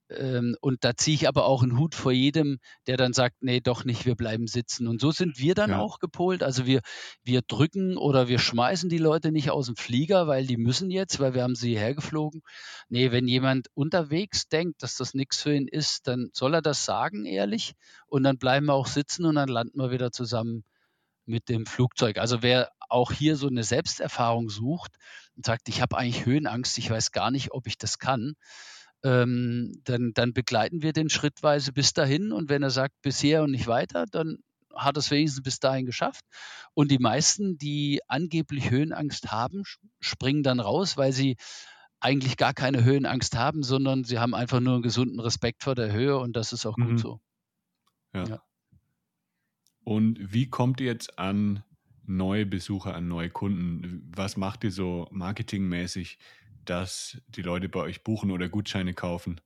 [0.07, 3.85] und da ziehe ich aber auch einen Hut vor jedem, der dann sagt, nee, doch
[3.85, 4.87] nicht, wir bleiben sitzen.
[4.87, 5.79] Und so sind wir dann ja.
[5.79, 6.43] auch gepolt.
[6.43, 6.81] Also wir,
[7.23, 11.19] wir drücken oder wir schmeißen die Leute nicht aus dem Flieger, weil die müssen jetzt,
[11.19, 12.41] weil wir haben sie hergeflogen.
[12.87, 16.85] Nee, wenn jemand unterwegs denkt, dass das nichts für ihn ist, dann soll er das
[16.85, 17.73] sagen, ehrlich.
[18.05, 20.63] Und dann bleiben wir auch sitzen und dann landen wir wieder zusammen
[21.25, 22.19] mit dem Flugzeug.
[22.19, 24.91] Also wer auch hier so eine Selbsterfahrung sucht
[25.35, 28.35] und sagt, ich habe eigentlich Höhenangst, ich weiß gar nicht, ob ich das kann,
[29.05, 32.31] ähm, dann, dann begleiten wir den schrittweise bis dahin.
[32.31, 34.39] Und wenn er sagt, bisher und nicht weiter, dann
[34.75, 36.25] hat es wenigstens bis dahin geschafft.
[36.73, 39.63] Und die meisten, die angeblich Höhenangst haben,
[39.99, 41.37] springen dann raus, weil sie
[41.99, 45.91] eigentlich gar keine Höhenangst haben, sondern sie haben einfach nur einen gesunden Respekt vor der
[45.93, 46.97] Höhe und das ist auch gut mhm.
[46.97, 47.19] so.
[48.13, 48.23] Ja.
[48.25, 48.43] ja.
[49.83, 51.63] Und wie kommt ihr jetzt an
[52.05, 54.11] neue Besucher, an neue Kunden?
[54.15, 56.17] Was macht ihr so marketingmäßig?
[56.65, 59.39] Dass die Leute bei euch buchen oder Gutscheine kaufen?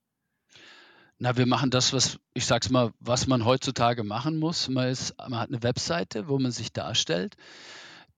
[1.18, 4.68] Na, wir machen das, was ich sag's mal, was man heutzutage machen muss.
[4.68, 7.36] Man, ist, man hat eine Webseite, wo man sich darstellt,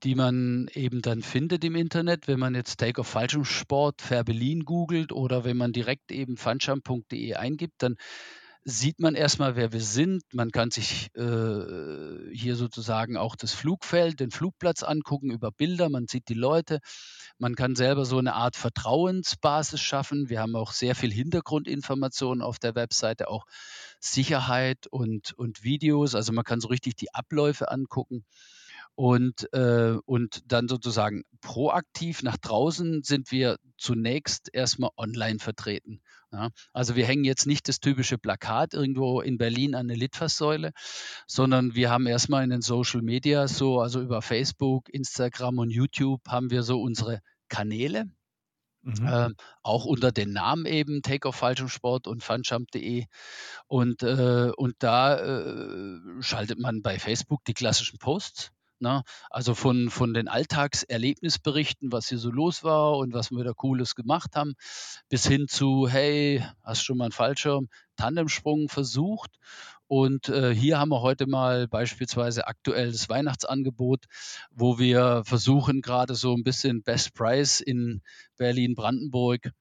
[0.05, 5.45] die man eben dann findet im Internet, wenn man jetzt Take-off Fallschirmsport Färbelin googelt oder
[5.45, 7.97] wenn man direkt eben funjump.de eingibt, dann
[8.65, 10.23] sieht man erstmal, wer wir sind.
[10.33, 15.89] Man kann sich äh, hier sozusagen auch das Flugfeld, den Flugplatz angucken über Bilder.
[15.89, 16.79] Man sieht die Leute.
[17.39, 20.29] Man kann selber so eine Art Vertrauensbasis schaffen.
[20.29, 23.47] Wir haben auch sehr viel Hintergrundinformationen auf der Webseite, auch
[23.99, 26.15] Sicherheit und, und Videos.
[26.15, 28.25] Also man kann so richtig die Abläufe angucken.
[28.95, 36.03] Und, äh, und dann sozusagen proaktiv nach draußen sind wir zunächst erstmal online vertreten.
[36.31, 40.73] Ja, also wir hängen jetzt nicht das typische Plakat irgendwo in Berlin an eine Litfaßsäule,
[41.27, 46.23] sondern wir haben erstmal in den Social Media so, also über Facebook, Instagram und YouTube
[46.27, 48.07] haben wir so unsere Kanäle.
[48.83, 49.07] Mhm.
[49.07, 53.05] Ähm, auch unter den Namen eben Takeoff Fallschirmsport und funjump.de
[53.69, 58.51] und, äh, und da äh, schaltet man bei Facebook die klassischen Posts
[58.83, 59.03] Ne?
[59.31, 63.95] Also von, von den Alltagserlebnisberichten, was hier so los war und was wir da Cooles
[63.95, 64.55] gemacht haben,
[65.09, 69.31] bis hin zu, hey, hast schon mal einen Fallschirm, Tandemsprung versucht.
[69.87, 74.07] Und äh, hier haben wir heute mal beispielsweise aktuell das Weihnachtsangebot,
[74.51, 78.03] wo wir versuchen, gerade so ein bisschen Best Price in
[78.37, 79.53] Berlin-Brandenburg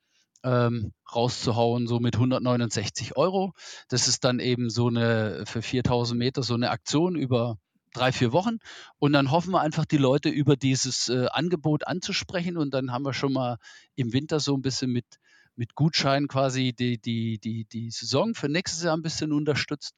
[0.44, 3.54] ähm, rauszuhauen, so mit 169 Euro.
[3.90, 7.58] Das ist dann eben so eine für 4000 Meter so eine Aktion über
[7.94, 8.58] drei, vier Wochen.
[9.00, 12.58] Und dann hoffen wir einfach, die Leute über dieses äh, Angebot anzusprechen.
[12.58, 13.58] Und dann haben wir schon mal
[13.96, 15.06] im Winter so ein bisschen mit,
[15.56, 19.96] mit Gutschein quasi die, die, die, die Saison für nächstes Jahr ein bisschen unterstützt.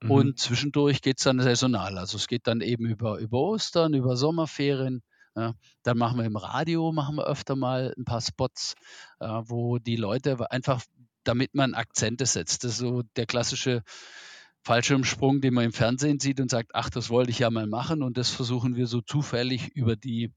[0.00, 0.10] Mhm.
[0.10, 1.98] Und zwischendurch geht es dann saisonal.
[1.98, 5.02] Also es geht dann eben über, über Ostern, über Sommerferien.
[5.36, 8.74] Ja, dann machen wir im Radio, machen wir öfter mal ein paar Spots,
[9.18, 10.82] äh, wo die Leute einfach,
[11.24, 12.62] damit man Akzente setzt.
[12.62, 13.82] Das ist so der klassische
[14.64, 18.02] Fallschirmsprung, den man im Fernsehen sieht und sagt, ach, das wollte ich ja mal machen.
[18.02, 20.32] Und das versuchen wir so zufällig über die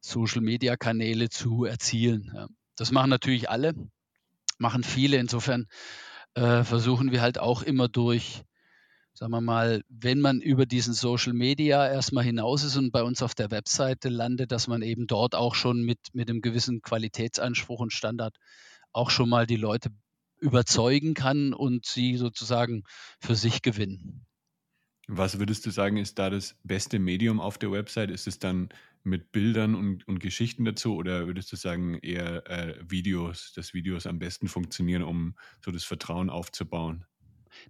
[0.00, 2.30] Social-Media-Kanäle zu erzielen.
[2.34, 2.48] Ja.
[2.76, 3.74] Das machen natürlich alle,
[4.58, 5.16] machen viele.
[5.16, 5.66] Insofern
[6.34, 8.42] äh, versuchen wir halt auch immer durch,
[9.14, 13.22] sagen wir mal, wenn man über diesen Social Media erstmal hinaus ist und bei uns
[13.22, 17.80] auf der Webseite landet, dass man eben dort auch schon mit, mit einem gewissen Qualitätsanspruch
[17.80, 18.36] und Standard
[18.92, 19.88] auch schon mal die Leute
[20.40, 22.84] überzeugen kann und sie sozusagen
[23.20, 24.26] für sich gewinnen.
[25.10, 28.10] Was würdest du sagen, ist da das beste Medium auf der Website?
[28.10, 28.68] Ist es dann
[29.04, 34.06] mit Bildern und, und Geschichten dazu oder würdest du sagen eher äh, Videos, dass Videos
[34.06, 37.06] am besten funktionieren, um so das Vertrauen aufzubauen?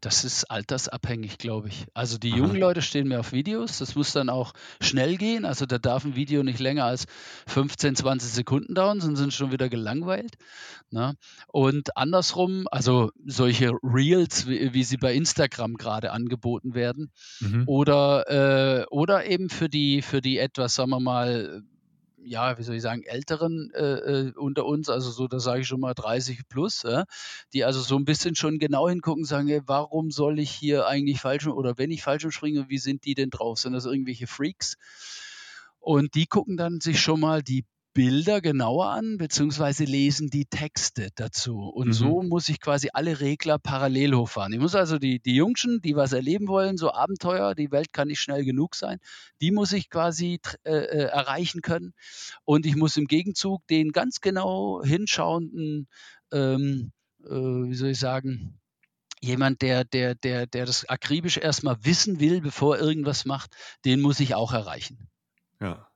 [0.01, 1.87] Das ist altersabhängig, glaube ich.
[1.94, 2.38] Also die Aha.
[2.38, 3.79] jungen Leute stehen mehr auf Videos.
[3.79, 5.44] Das muss dann auch schnell gehen.
[5.44, 7.07] Also da darf ein Video nicht länger als
[7.46, 10.37] 15, 20 Sekunden dauern, sonst sind schon wieder gelangweilt.
[10.90, 11.14] Ne?
[11.48, 17.64] Und andersrum, also solche Reels, wie, wie sie bei Instagram gerade angeboten werden, mhm.
[17.66, 21.62] oder, äh, oder eben für die, für die etwas, sagen wir mal,
[22.22, 25.68] ja, wie soll ich sagen, Älteren äh, äh, unter uns, also so, da sage ich
[25.68, 27.04] schon mal 30 plus, äh,
[27.52, 31.20] die also so ein bisschen schon genau hingucken, sagen, ey, warum soll ich hier eigentlich
[31.20, 33.59] falsch oder wenn ich falsch springe, wie sind die denn drauf?
[33.59, 34.76] Sind das irgendwelche Freaks?
[35.78, 37.64] Und die gucken dann sich schon mal die
[37.98, 41.62] Bilder genauer an, beziehungsweise lesen die Texte dazu.
[41.62, 41.92] Und mhm.
[41.92, 44.52] so muss ich quasi alle Regler parallel hochfahren.
[44.52, 48.06] Ich muss also die, die Jungschen, die was erleben wollen, so Abenteuer, die Welt kann
[48.06, 49.00] nicht schnell genug sein,
[49.40, 51.92] die muss ich quasi äh, äh, erreichen können.
[52.44, 55.88] Und ich muss im Gegenzug den ganz genau hinschauenden,
[56.30, 56.92] ähm,
[57.24, 58.61] äh, wie soll ich sagen,
[59.20, 64.00] jemand, der, der, der, der das akribisch erstmal wissen will, bevor er irgendwas macht, den
[64.00, 65.08] muss ich auch erreichen.
[65.61, 65.88] Ja.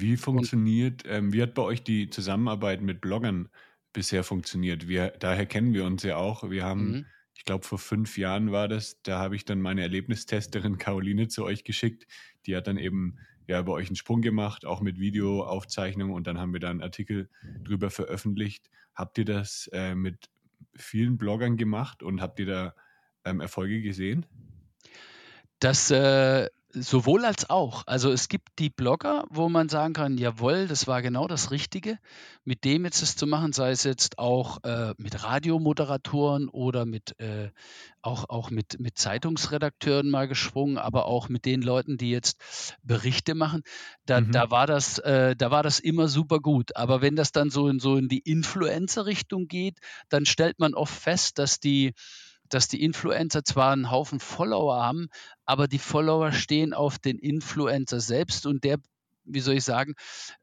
[0.00, 3.48] Wie funktioniert, ähm, wie hat bei euch die Zusammenarbeit mit Bloggern
[3.92, 4.88] bisher funktioniert?
[4.88, 6.50] Wir, daher kennen wir uns ja auch.
[6.50, 7.06] Wir haben, mhm.
[7.34, 11.44] ich glaube, vor fünf Jahren war das, da habe ich dann meine Erlebnistesterin Caroline zu
[11.44, 12.06] euch geschickt.
[12.46, 16.38] Die hat dann eben ja bei euch einen Sprung gemacht, auch mit Videoaufzeichnung und dann
[16.38, 17.28] haben wir da einen Artikel
[17.62, 18.70] drüber veröffentlicht.
[18.94, 20.28] Habt ihr das äh, mit
[20.74, 22.74] vielen Bloggern gemacht und habt ihr da
[23.24, 24.26] ähm, Erfolge gesehen?
[25.60, 27.84] Das äh, Sowohl als auch.
[27.86, 32.00] Also es gibt die Blogger, wo man sagen kann, jawohl, das war genau das Richtige,
[32.44, 37.18] mit dem jetzt es zu machen, sei es jetzt auch äh, mit Radiomoderatoren oder mit
[37.20, 37.50] äh,
[38.02, 42.40] auch, auch mit, mit Zeitungsredakteuren mal gesprungen, aber auch mit den Leuten, die jetzt
[42.82, 43.62] Berichte machen.
[44.04, 44.32] Da, mhm.
[44.32, 46.74] da, war, das, äh, da war das immer super gut.
[46.74, 50.94] Aber wenn das dann so in, so in die Influencer-Richtung geht, dann stellt man oft
[50.94, 51.94] fest, dass die
[52.54, 55.08] dass die Influencer zwar einen Haufen Follower haben,
[55.44, 58.78] aber die Follower stehen auf den Influencer selbst und der,
[59.24, 59.94] wie soll ich sagen,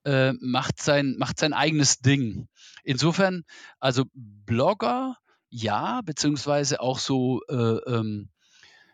[0.03, 2.49] äh, macht, sein, macht sein eigenes Ding.
[2.83, 3.43] Insofern,
[3.79, 5.15] also Blogger,
[5.49, 8.29] ja, beziehungsweise auch so äh, ähm,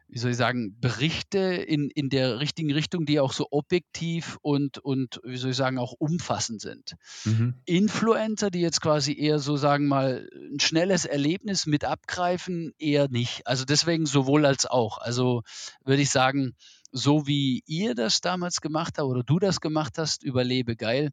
[0.10, 4.78] wie soll ich sagen, Berichte in, in der richtigen Richtung, die auch so objektiv und,
[4.78, 6.96] und wie soll ich sagen, auch umfassend sind.
[7.26, 7.56] Mhm.
[7.66, 13.46] Influencer, die jetzt quasi eher so sagen mal ein schnelles Erlebnis mit abgreifen, eher nicht.
[13.46, 14.98] Also deswegen sowohl als auch.
[14.98, 15.44] Also
[15.84, 16.56] würde ich sagen,
[16.92, 21.12] so wie ihr das damals gemacht habt oder du das gemacht hast, überlebe geil,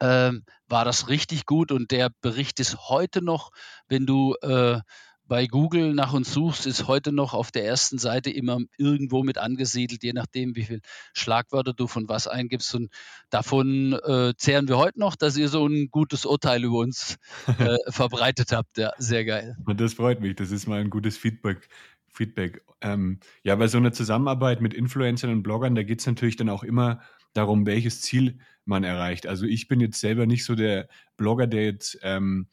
[0.00, 3.50] ähm, war das richtig gut und der Bericht ist heute noch,
[3.88, 4.80] wenn du äh,
[5.26, 9.38] bei Google nach uns suchst, ist heute noch auf der ersten Seite immer irgendwo mit
[9.38, 10.80] angesiedelt, je nachdem, wie viele
[11.14, 12.74] Schlagwörter du von was eingibst.
[12.74, 12.90] Und
[13.30, 17.16] davon äh, zehren wir heute noch, dass ihr so ein gutes Urteil über uns
[17.58, 18.76] äh, verbreitet habt.
[18.76, 19.56] Ja, sehr geil.
[19.64, 20.36] Und das freut mich.
[20.36, 21.68] Das ist mal ein gutes Feedback.
[22.06, 22.62] Feedback.
[22.80, 26.48] Ähm, ja, bei so einer Zusammenarbeit mit Influencern und Bloggern, da geht es natürlich dann
[26.48, 27.00] auch immer
[27.32, 29.26] darum, welches Ziel man erreicht.
[29.26, 32.46] Also ich bin jetzt selber nicht so der Blogger, der jetzt ähm,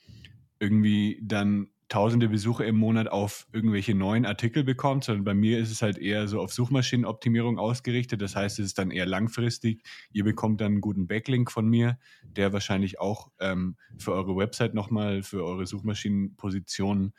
[0.60, 5.72] irgendwie dann tausende Besucher im Monat auf irgendwelche neuen Artikel bekommt, sondern bei mir ist
[5.72, 8.22] es halt eher so auf Suchmaschinenoptimierung ausgerichtet.
[8.22, 9.84] Das heißt, es ist dann eher langfristig.
[10.13, 14.74] Ihr bekommt dann einen guten Backlink von mir, der wahrscheinlich auch ähm, für eure Website
[14.74, 17.11] nochmal, für eure Suchmaschinenposition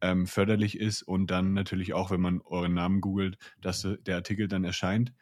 [0.00, 4.46] ähm, förderlich ist und dann natürlich auch, wenn man euren Namen googelt, dass der Artikel
[4.46, 5.12] dann erscheint.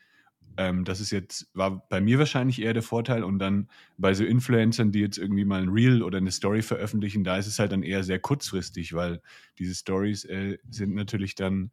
[0.58, 3.24] Ähm, das ist jetzt, war bei mir wahrscheinlich eher der Vorteil.
[3.24, 7.24] Und dann bei so Influencern, die jetzt irgendwie mal ein Reel oder eine Story veröffentlichen,
[7.24, 9.22] da ist es halt dann eher sehr kurzfristig, weil
[9.58, 11.70] diese Stories äh, sind natürlich dann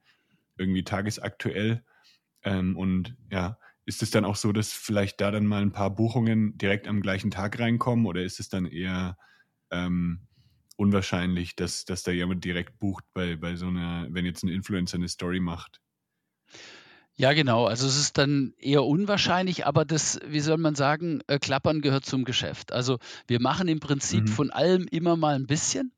[0.58, 1.84] irgendwie tagesaktuell.
[2.44, 5.94] Ähm, und ja, ist es dann auch so, dass vielleicht da dann mal ein paar
[5.96, 9.18] Buchungen direkt am gleichen Tag reinkommen oder ist es dann eher
[9.72, 10.22] ähm,
[10.78, 14.98] unwahrscheinlich, dass, dass da jemand direkt bucht bei, bei so einer, wenn jetzt ein Influencer
[14.98, 15.82] eine Story macht?
[17.18, 17.66] Ja, genau.
[17.66, 22.06] Also es ist dann eher unwahrscheinlich, aber das, wie soll man sagen, äh, Klappern gehört
[22.06, 22.74] zum Geschäft.
[22.74, 24.28] Also wir machen im Prinzip mhm.
[24.28, 25.94] von allem immer mal ein bisschen.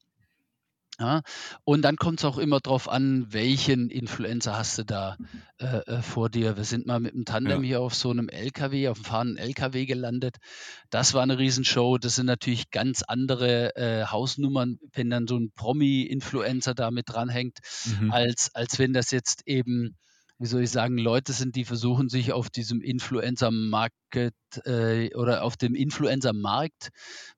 [0.99, 1.21] Ja,
[1.63, 5.15] und dann kommt es auch immer darauf an, welchen Influencer hast du da
[5.59, 6.57] äh, äh, vor dir.
[6.57, 7.67] Wir sind mal mit dem Tandem ja.
[7.67, 10.37] hier auf so einem LKW, auf dem fahrenden LKW gelandet.
[10.89, 11.99] Das war eine Riesenshow.
[11.99, 17.59] Das sind natürlich ganz andere äh, Hausnummern, wenn dann so ein Promi-Influencer da mit dranhängt,
[18.01, 18.09] mhm.
[18.11, 19.97] als, als wenn das jetzt eben
[20.39, 24.35] wie soll ich sagen, Leute sind, die versuchen, sich auf diesem Influencer-Market
[24.65, 26.89] äh, oder auf dem Influencer-Markt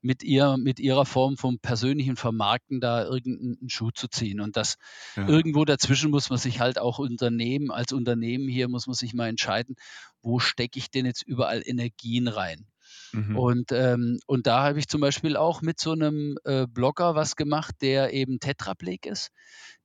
[0.01, 4.41] mit, ihr, mit ihrer Form vom persönlichen Vermarkten da irgendeinen Schuh zu ziehen.
[4.41, 4.75] Und das
[5.15, 5.27] ja.
[5.27, 9.29] irgendwo dazwischen muss man sich halt auch Unternehmen, als Unternehmen hier muss man sich mal
[9.29, 9.75] entscheiden,
[10.21, 12.67] wo stecke ich denn jetzt überall Energien rein?
[13.11, 13.37] Mhm.
[13.37, 17.35] Und, ähm, und da habe ich zum Beispiel auch mit so einem äh, Blogger was
[17.35, 19.31] gemacht, der eben Tetrapleg ist.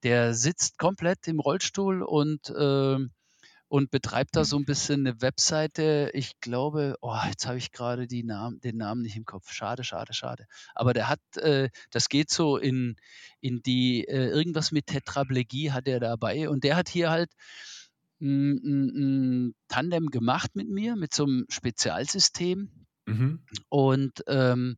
[0.03, 2.99] Der sitzt komplett im Rollstuhl und, äh,
[3.69, 6.11] und betreibt da so ein bisschen eine Webseite.
[6.13, 9.51] Ich glaube, oh, jetzt habe ich gerade Namen, den Namen nicht im Kopf.
[9.53, 10.47] Schade, schade, schade.
[10.75, 12.97] Aber der hat, äh, das geht so in,
[13.41, 16.49] in die, äh, irgendwas mit Tetraplegie hat er dabei.
[16.49, 17.31] Und der hat hier halt
[18.21, 23.45] ein, ein, ein Tandem gemacht mit mir, mit so einem Spezialsystem Mhm.
[23.69, 24.77] Und, ähm,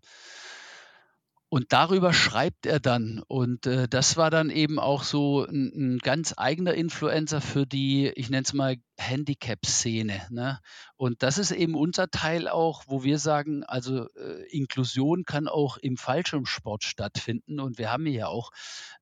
[1.49, 3.23] und darüber schreibt er dann.
[3.29, 8.09] Und äh, das war dann eben auch so ein, ein ganz eigener Influencer für die,
[8.09, 10.27] ich nenne es mal Handicap-Szene.
[10.31, 10.59] Ne?
[10.97, 15.77] Und das ist eben unser Teil auch, wo wir sagen, also äh, Inklusion kann auch
[15.77, 17.61] im Fallschirmsport stattfinden.
[17.61, 18.51] Und wir haben hier auch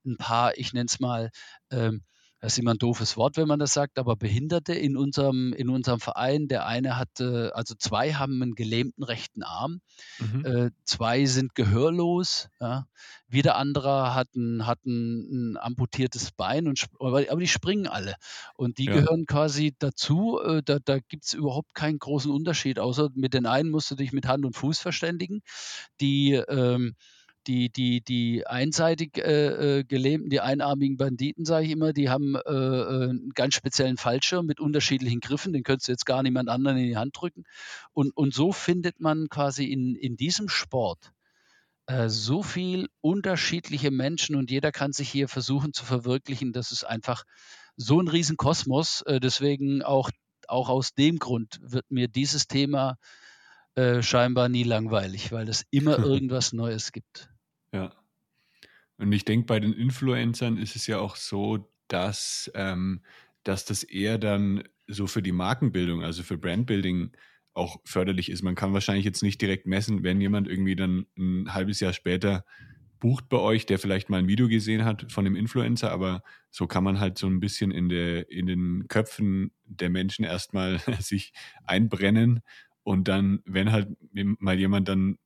[0.04, 1.30] ein paar, ich nenne es mal,
[1.70, 2.02] ähm,
[2.44, 5.70] das ist immer ein doofes Wort, wenn man das sagt, aber Behinderte in unserem, in
[5.70, 9.80] unserem Verein, der eine hat, also zwei haben einen gelähmten rechten Arm,
[10.18, 10.44] mhm.
[10.44, 12.86] äh, zwei sind gehörlos, ja.
[13.28, 18.14] wieder anderer hat ein, hat ein, ein amputiertes Bein, und, aber, aber, die springen alle.
[18.56, 18.92] Und die ja.
[18.92, 23.46] gehören quasi dazu, äh, da, da gibt es überhaupt keinen großen Unterschied, außer mit den
[23.46, 25.40] einen musst du dich mit Hand und Fuß verständigen.
[25.98, 26.94] Die ähm,
[27.46, 32.34] die, die, die einseitig äh, äh, gelähmten, die einarmigen Banditen, sage ich immer, die haben
[32.34, 36.48] äh, äh, einen ganz speziellen Fallschirm mit unterschiedlichen Griffen, den könntest du jetzt gar niemand
[36.48, 37.44] anderen in die Hand drücken.
[37.92, 41.12] Und, und so findet man quasi in, in diesem Sport
[41.86, 46.52] äh, so viel unterschiedliche Menschen und jeder kann sich hier versuchen zu verwirklichen.
[46.52, 47.24] Das ist einfach
[47.76, 49.02] so ein Riesenkosmos.
[49.02, 50.10] Äh, deswegen auch,
[50.48, 52.96] auch aus dem Grund wird mir dieses Thema
[53.74, 57.28] äh, scheinbar nie langweilig, weil es immer irgendwas Neues gibt.
[57.74, 57.92] Ja.
[58.98, 63.02] Und ich denke, bei den Influencern ist es ja auch so, dass, ähm,
[63.42, 67.10] dass das eher dann so für die Markenbildung, also für Brandbuilding
[67.52, 68.42] auch förderlich ist.
[68.42, 72.44] Man kann wahrscheinlich jetzt nicht direkt messen, wenn jemand irgendwie dann ein halbes Jahr später
[73.00, 76.68] bucht bei euch, der vielleicht mal ein Video gesehen hat von dem Influencer, aber so
[76.68, 81.32] kann man halt so ein bisschen in, der, in den Köpfen der Menschen erstmal sich
[81.64, 82.40] einbrennen
[82.84, 85.18] und dann, wenn halt mal jemand dann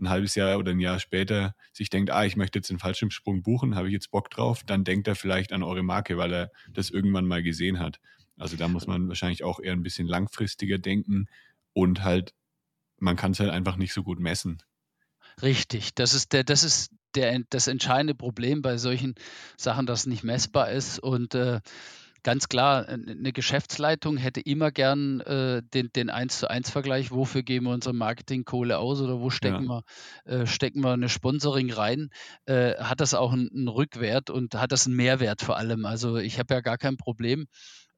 [0.00, 3.42] ein halbes Jahr oder ein Jahr später sich denkt, ah, ich möchte jetzt einen Fallschirmsprung
[3.42, 6.50] buchen, habe ich jetzt Bock drauf, dann denkt er vielleicht an eure Marke, weil er
[6.72, 8.00] das irgendwann mal gesehen hat.
[8.36, 11.28] Also da muss man wahrscheinlich auch eher ein bisschen langfristiger denken
[11.72, 12.34] und halt,
[12.98, 14.62] man kann es halt einfach nicht so gut messen.
[15.42, 19.14] Richtig, das ist der, das ist der, das entscheidende Problem bei solchen
[19.56, 21.60] Sachen, dass es nicht messbar ist und äh,
[22.22, 27.42] ganz klar, eine Geschäftsleitung hätte immer gern äh, den, den 1 zu 1 Vergleich, wofür
[27.42, 29.82] geben wir unsere Marketingkohle aus oder wo stecken, ja.
[30.26, 32.10] wir, äh, stecken wir eine Sponsoring rein,
[32.46, 35.86] äh, hat das auch einen, einen, Rückwert und hat das einen Mehrwert vor allem.
[35.86, 37.46] Also ich habe ja gar kein Problem,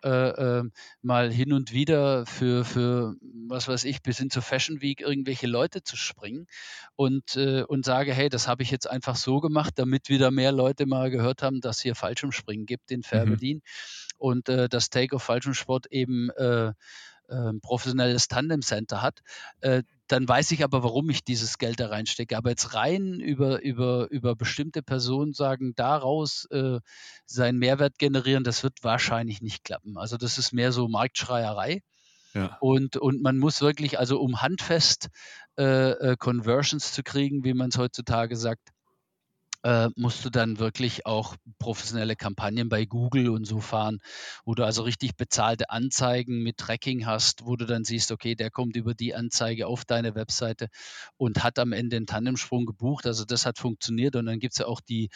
[0.03, 0.64] äh, äh,
[1.00, 3.14] mal hin und wieder für, für,
[3.48, 6.46] was weiß ich, bis hin zur Fashion Week irgendwelche Leute zu springen
[6.96, 10.53] und, äh, und sage, hey, das habe ich jetzt einfach so gemacht, damit wieder mehr
[10.53, 13.62] Leute mal gehört haben, dass hier Fallschirmspringen gibt in Fährberlin mhm.
[14.18, 16.30] und äh, dass Take of Fallschirmsport eben
[17.33, 19.20] äh, äh, professionelles Tandem-Center hat,
[19.61, 22.37] äh, dann weiß ich aber, warum ich dieses Geld da reinstecke.
[22.37, 26.80] Aber jetzt rein über, über, über bestimmte Personen sagen, daraus äh,
[27.24, 29.97] seinen Mehrwert generieren, das wird wahrscheinlich nicht klappen.
[29.97, 31.83] Also das ist mehr so Marktschreierei.
[32.35, 32.57] Ja.
[32.61, 35.09] Und, und man muss wirklich, also um handfest
[35.59, 38.72] äh, äh Conversions zu kriegen, wie man es heutzutage sagt,
[39.62, 44.00] äh, musst du dann wirklich auch professionelle Kampagnen bei Google und so fahren,
[44.44, 48.50] wo du also richtig bezahlte Anzeigen mit Tracking hast, wo du dann siehst, okay, der
[48.50, 50.68] kommt über die Anzeige auf deine Webseite
[51.16, 53.06] und hat am Ende einen Tandemsprung gebucht.
[53.06, 55.10] Also das hat funktioniert und dann gibt es ja auch die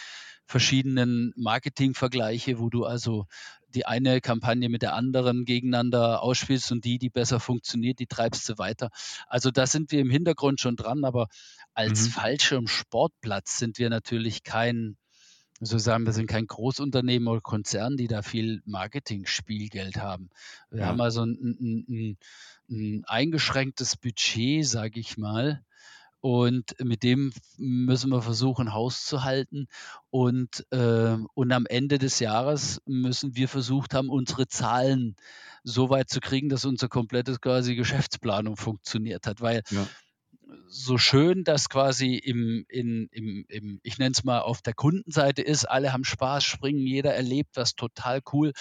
[0.46, 3.26] verschiedenen Marketingvergleiche, wo du also
[3.76, 8.48] die eine Kampagne mit der anderen gegeneinander ausspielst und die, die besser funktioniert, die treibst
[8.48, 8.88] du weiter.
[9.28, 11.28] Also da sind wir im Hintergrund schon dran, aber
[11.74, 12.10] als mhm.
[12.12, 14.96] Fallschirmsportplatz sind wir natürlich kein,
[15.60, 20.30] so sagen wir sind kein Großunternehmen oder Konzern, die da viel Marketing-Spielgeld haben.
[20.70, 20.86] Wir ja.
[20.86, 22.18] haben also ein, ein, ein,
[22.70, 25.65] ein eingeschränktes Budget, sage ich mal,
[26.26, 29.68] und mit dem müssen wir versuchen, Haus zu halten.
[30.10, 35.14] Und, äh, und am Ende des Jahres müssen wir versucht haben, unsere Zahlen
[35.62, 39.40] so weit zu kriegen, dass unsere komplette quasi Geschäftsplanung funktioniert hat.
[39.40, 39.86] Weil ja.
[40.66, 45.42] so schön das quasi im, in, im, im ich nenne es mal, auf der Kundenseite
[45.42, 48.52] ist, alle haben Spaß, springen, jeder erlebt was total cool.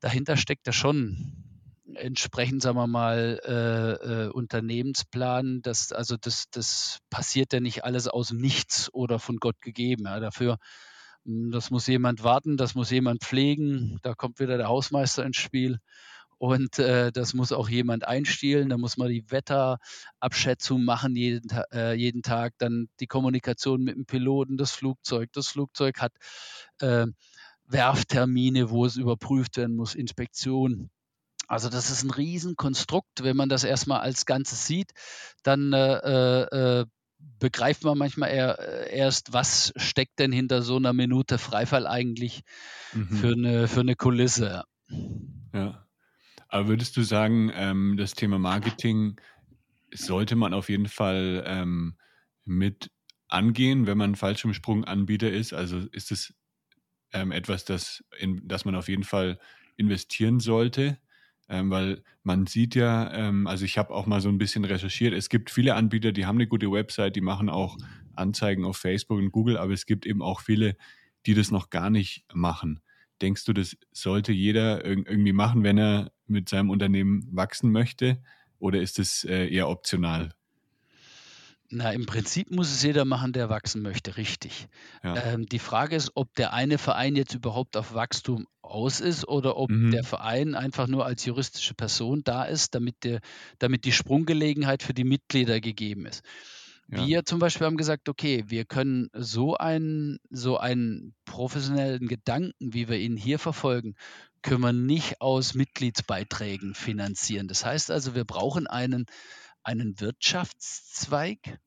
[0.00, 1.53] Dahinter steckt da schon
[1.94, 8.08] entsprechend, sagen wir mal, äh, äh, Unternehmensplan, das, also das, das passiert ja nicht alles
[8.08, 10.04] aus dem Nichts oder von Gott gegeben.
[10.06, 10.20] Ja.
[10.20, 10.58] Dafür,
[11.24, 15.36] hm, das muss jemand warten, das muss jemand pflegen, da kommt wieder der Hausmeister ins
[15.36, 15.78] Spiel.
[16.38, 18.68] Und äh, das muss auch jemand einstielen.
[18.68, 22.54] Da muss man die Wetterabschätzung machen jeden, äh, jeden Tag.
[22.58, 25.30] Dann die Kommunikation mit dem Piloten, das Flugzeug.
[25.32, 26.12] Das Flugzeug hat
[26.80, 27.06] äh,
[27.66, 30.90] Werftermine, wo es überprüft werden muss, Inspektion.
[31.48, 33.22] Also das ist ein Riesenkonstrukt.
[33.22, 34.92] Wenn man das erstmal als Ganzes sieht,
[35.42, 36.86] dann äh, äh, äh
[37.38, 42.42] begreift man manchmal eher, äh, erst, was steckt denn hinter so einer Minute Freifall eigentlich
[42.92, 43.16] mhm.
[43.16, 44.64] für, eine, für eine Kulisse.
[45.54, 45.86] Ja.
[46.48, 49.20] Aber würdest du sagen, ähm, das Thema Marketing
[49.92, 51.96] sollte man auf jeden Fall ähm,
[52.44, 52.90] mit
[53.28, 55.52] angehen, wenn man Fallschirmsprunganbieter ist?
[55.52, 56.34] Also ist es
[57.12, 59.38] ähm, etwas, das, in, das man auf jeden Fall
[59.76, 60.98] investieren sollte?
[61.48, 65.12] Ähm, weil man sieht ja, ähm, also ich habe auch mal so ein bisschen recherchiert,
[65.12, 67.76] es gibt viele Anbieter, die haben eine gute Website, die machen auch
[68.14, 70.76] Anzeigen auf Facebook und Google, aber es gibt eben auch viele,
[71.26, 72.80] die das noch gar nicht machen.
[73.20, 78.22] Denkst du, das sollte jeder irgendwie machen, wenn er mit seinem Unternehmen wachsen möchte?
[78.58, 80.34] Oder ist es äh, eher optional?
[81.74, 84.68] Na, im Prinzip muss es jeder machen, der wachsen möchte, richtig.
[85.02, 85.16] Ja.
[85.16, 89.56] Ähm, die Frage ist, ob der eine Verein jetzt überhaupt auf Wachstum aus ist oder
[89.56, 89.90] ob mhm.
[89.90, 93.20] der Verein einfach nur als juristische Person da ist, damit, der,
[93.58, 96.22] damit die Sprunggelegenheit für die Mitglieder gegeben ist.
[96.88, 97.04] Ja.
[97.04, 102.88] Wir zum Beispiel haben gesagt, okay, wir können so einen, so einen professionellen Gedanken, wie
[102.88, 103.96] wir ihn hier verfolgen,
[104.42, 107.48] können wir nicht aus Mitgliedsbeiträgen finanzieren.
[107.48, 109.06] Das heißt also, wir brauchen einen
[109.64, 111.58] einen Wirtschaftszweig,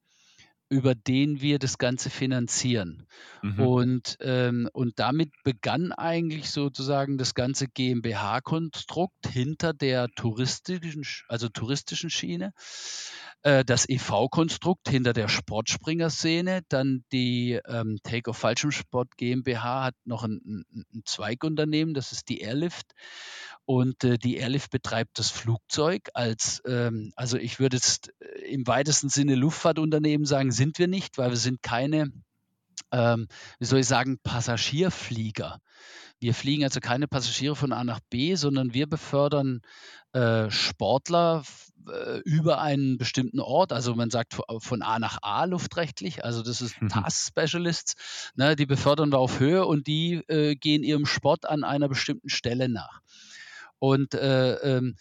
[0.70, 3.08] über den wir das Ganze finanzieren.
[3.42, 3.60] Mhm.
[3.60, 12.10] Und, ähm, und damit begann eigentlich sozusagen das ganze GmbH-Konstrukt hinter der touristischen, also touristischen
[12.10, 12.54] Schiene,
[13.44, 20.66] äh, das EV-Konstrukt hinter der Sportspringer-Szene, dann die ähm, Take-Off Fallschirmsport GmbH hat noch ein,
[20.72, 22.94] ein, Zweigunternehmen, das ist die Airlift.
[23.66, 28.66] Und äh, die Airlift betreibt das Flugzeug als, ähm, also ich würde jetzt äh, im
[28.66, 32.12] weitesten Sinne Luftfahrtunternehmen sagen, sind wir nicht, weil wir sind keine,
[32.92, 33.28] ähm,
[33.60, 35.60] wie soll ich sagen, Passagierflieger.
[36.20, 39.62] Wir fliegen also keine Passagiere von A nach B, sondern wir befördern
[40.14, 41.44] äh, Sportler
[41.88, 43.72] äh, über einen bestimmten Ort.
[43.72, 46.26] Also man sagt von A nach A luftrechtlich.
[46.26, 46.90] Also das ist mhm.
[46.90, 48.32] Task Specialists.
[48.36, 52.30] Ne, die befördern wir auf Höhe und die äh, gehen ihrem Sport an einer bestimmten
[52.30, 53.02] Stelle nach.
[53.80, 54.96] Und äh, ähm,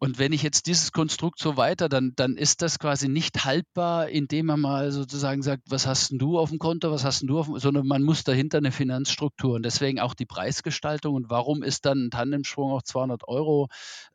[0.00, 4.08] und wenn ich jetzt dieses Konstrukt so weiter, dann, dann ist das quasi nicht haltbar,
[4.08, 7.28] indem man mal sozusagen sagt, was hast denn du auf dem Konto, was hast denn
[7.28, 11.30] du auf dem, sondern man muss dahinter eine Finanzstruktur und deswegen auch die Preisgestaltung und
[11.30, 13.68] warum ist dann ein Tandemsprung auch 200 Euro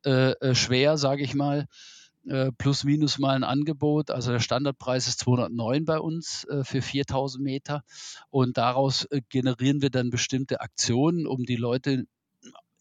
[0.06, 1.68] äh, äh, schwer, sage ich mal,
[2.26, 4.10] äh, plus minus mal ein Angebot.
[4.10, 7.84] Also der Standardpreis ist 209 bei uns äh, für 4000 Meter
[8.30, 12.06] und daraus äh, generieren wir dann bestimmte Aktionen, um die Leute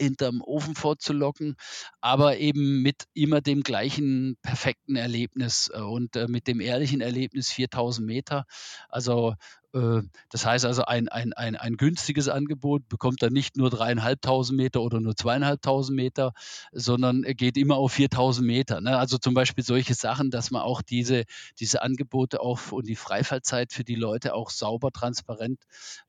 [0.02, 1.56] hinterm Ofen vorzulocken,
[2.00, 7.50] aber eben mit immer dem gleichen perfekten Erlebnis äh, und äh, mit dem ehrlichen Erlebnis
[7.50, 8.44] 4000 Meter.
[8.88, 9.34] Also
[9.74, 14.56] äh, das heißt also, ein, ein, ein, ein günstiges Angebot bekommt dann nicht nur dreieinhalbtausend
[14.56, 16.32] Meter oder nur zweieinhalbtausend Meter,
[16.72, 18.80] sondern geht immer auf 4000 Meter.
[18.80, 18.98] Ne?
[18.98, 21.24] Also zum Beispiel solche Sachen, dass man auch diese,
[21.58, 25.60] diese Angebote auch und die Freifallzeit für die Leute auch sauber, transparent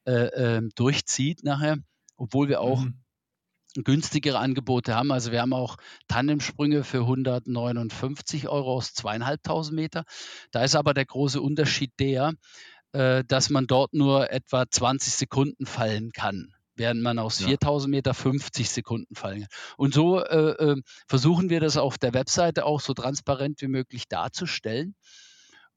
[0.06, 1.78] äh, äh, durchzieht nachher,
[2.18, 3.03] obwohl wir auch mhm
[3.76, 5.12] günstigere Angebote haben.
[5.12, 10.04] Also wir haben auch Tandemsprünge für 159 Euro aus zweieinhalbtausend Meter.
[10.52, 12.34] Da ist aber der große Unterschied der,
[12.92, 17.48] äh, dass man dort nur etwa 20 Sekunden fallen kann während man aus ja.
[17.48, 19.50] 4000 Meter 50 Sekunden fallen kann.
[19.78, 24.08] Und so äh, äh, versuchen wir das auf der Webseite auch so transparent wie möglich
[24.08, 24.96] darzustellen.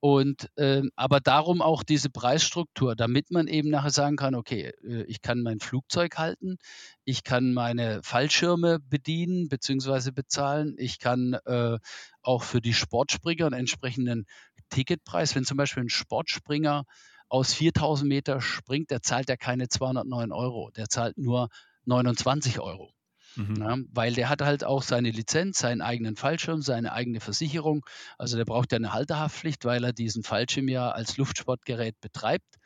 [0.01, 5.05] Und äh, aber darum auch diese Preisstruktur, damit man eben nachher sagen kann, okay, äh,
[5.05, 6.59] ich kann mein Flugzeug halten,
[7.05, 10.11] ich kann meine Fallschirme bedienen bzw.
[10.13, 11.79] bezahlen, ich kann äh,
[12.23, 14.27] auch für die Sportspringer einen entsprechenden
[14.71, 15.35] Ticketpreis.
[15.35, 16.85] Wenn zum Beispiel ein Sportspringer
[17.29, 21.49] aus 4000 Meter springt, der zahlt ja keine 209 Euro, der zahlt nur
[21.87, 22.96] 29 Euro.
[23.37, 23.57] Mhm.
[23.57, 27.85] Ja, weil der hat halt auch seine Lizenz, seinen eigenen Fallschirm, seine eigene Versicherung.
[28.19, 32.57] Also der braucht ja eine Halterhaftpflicht, weil er diesen Fallschirm ja als Luftsportgerät betreibt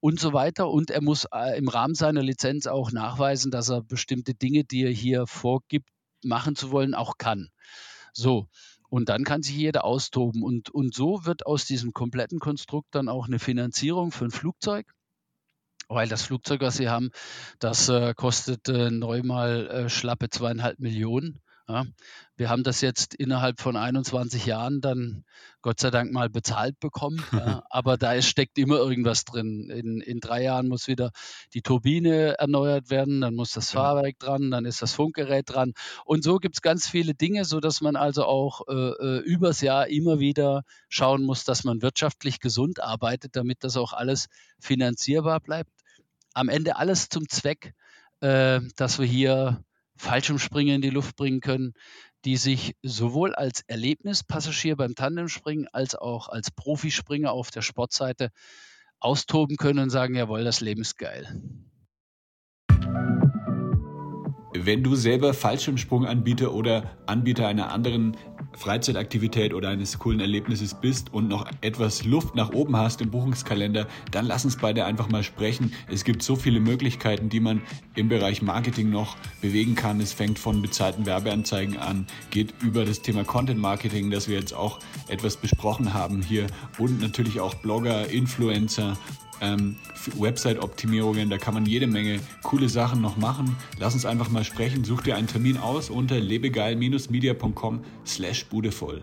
[0.00, 0.70] und so weiter.
[0.70, 4.84] Und er muss äh, im Rahmen seiner Lizenz auch nachweisen, dass er bestimmte Dinge, die
[4.84, 5.88] er hier vorgibt,
[6.22, 7.48] machen zu wollen, auch kann.
[8.12, 8.48] So,
[8.90, 10.42] und dann kann sich jeder austoben.
[10.42, 14.92] Und, und so wird aus diesem kompletten Konstrukt dann auch eine Finanzierung für ein Flugzeug
[15.94, 17.10] weil das Flugzeug, was sie haben,
[17.58, 21.40] das äh, kostet äh, neu mal äh, schlappe zweieinhalb Millionen.
[21.68, 21.84] Ja.
[22.36, 25.24] Wir haben das jetzt innerhalb von 21 Jahren dann
[25.62, 27.22] Gott sei Dank mal bezahlt bekommen.
[27.32, 27.64] Ja.
[27.70, 29.70] Aber da ist, steckt immer irgendwas drin.
[29.70, 31.10] In, in drei Jahren muss wieder
[31.54, 35.72] die Turbine erneuert werden, dann muss das Fahrwerk dran, dann ist das Funkgerät dran.
[36.04, 39.88] Und so gibt es ganz viele Dinge, sodass man also auch äh, äh, übers Jahr
[39.88, 44.28] immer wieder schauen muss, dass man wirtschaftlich gesund arbeitet, damit das auch alles
[44.60, 45.81] finanzierbar bleibt.
[46.34, 47.74] Am Ende alles zum Zweck,
[48.20, 49.64] äh, dass wir hier
[49.96, 51.74] Fallschirmspringer in die Luft bringen können,
[52.24, 58.30] die sich sowohl als Erlebnispassagier beim Tandemspringen als auch als Profispringer auf der Sportseite
[59.00, 61.42] austoben können und sagen, jawohl, das Leben ist geil.
[64.54, 68.16] Wenn du selber Fallschirmsprunganbieter oder Anbieter einer anderen
[68.56, 73.86] Freizeitaktivität oder eines coolen Erlebnisses bist und noch etwas Luft nach oben hast im Buchungskalender,
[74.10, 75.72] dann lass uns beide einfach mal sprechen.
[75.88, 77.62] Es gibt so viele Möglichkeiten, die man
[77.94, 80.00] im Bereich Marketing noch bewegen kann.
[80.00, 84.54] Es fängt von bezahlten Werbeanzeigen an, geht über das Thema Content Marketing, das wir jetzt
[84.54, 84.78] auch
[85.08, 86.46] etwas besprochen haben hier
[86.78, 88.96] und natürlich auch Blogger, Influencer,
[89.42, 89.76] ähm,
[90.16, 93.56] Website-Optimierungen, da kann man jede Menge coole Sachen noch machen.
[93.78, 94.84] Lass uns einfach mal sprechen.
[94.84, 99.02] Such dir einen Termin aus unter lebegeil-media.com slash budevoll.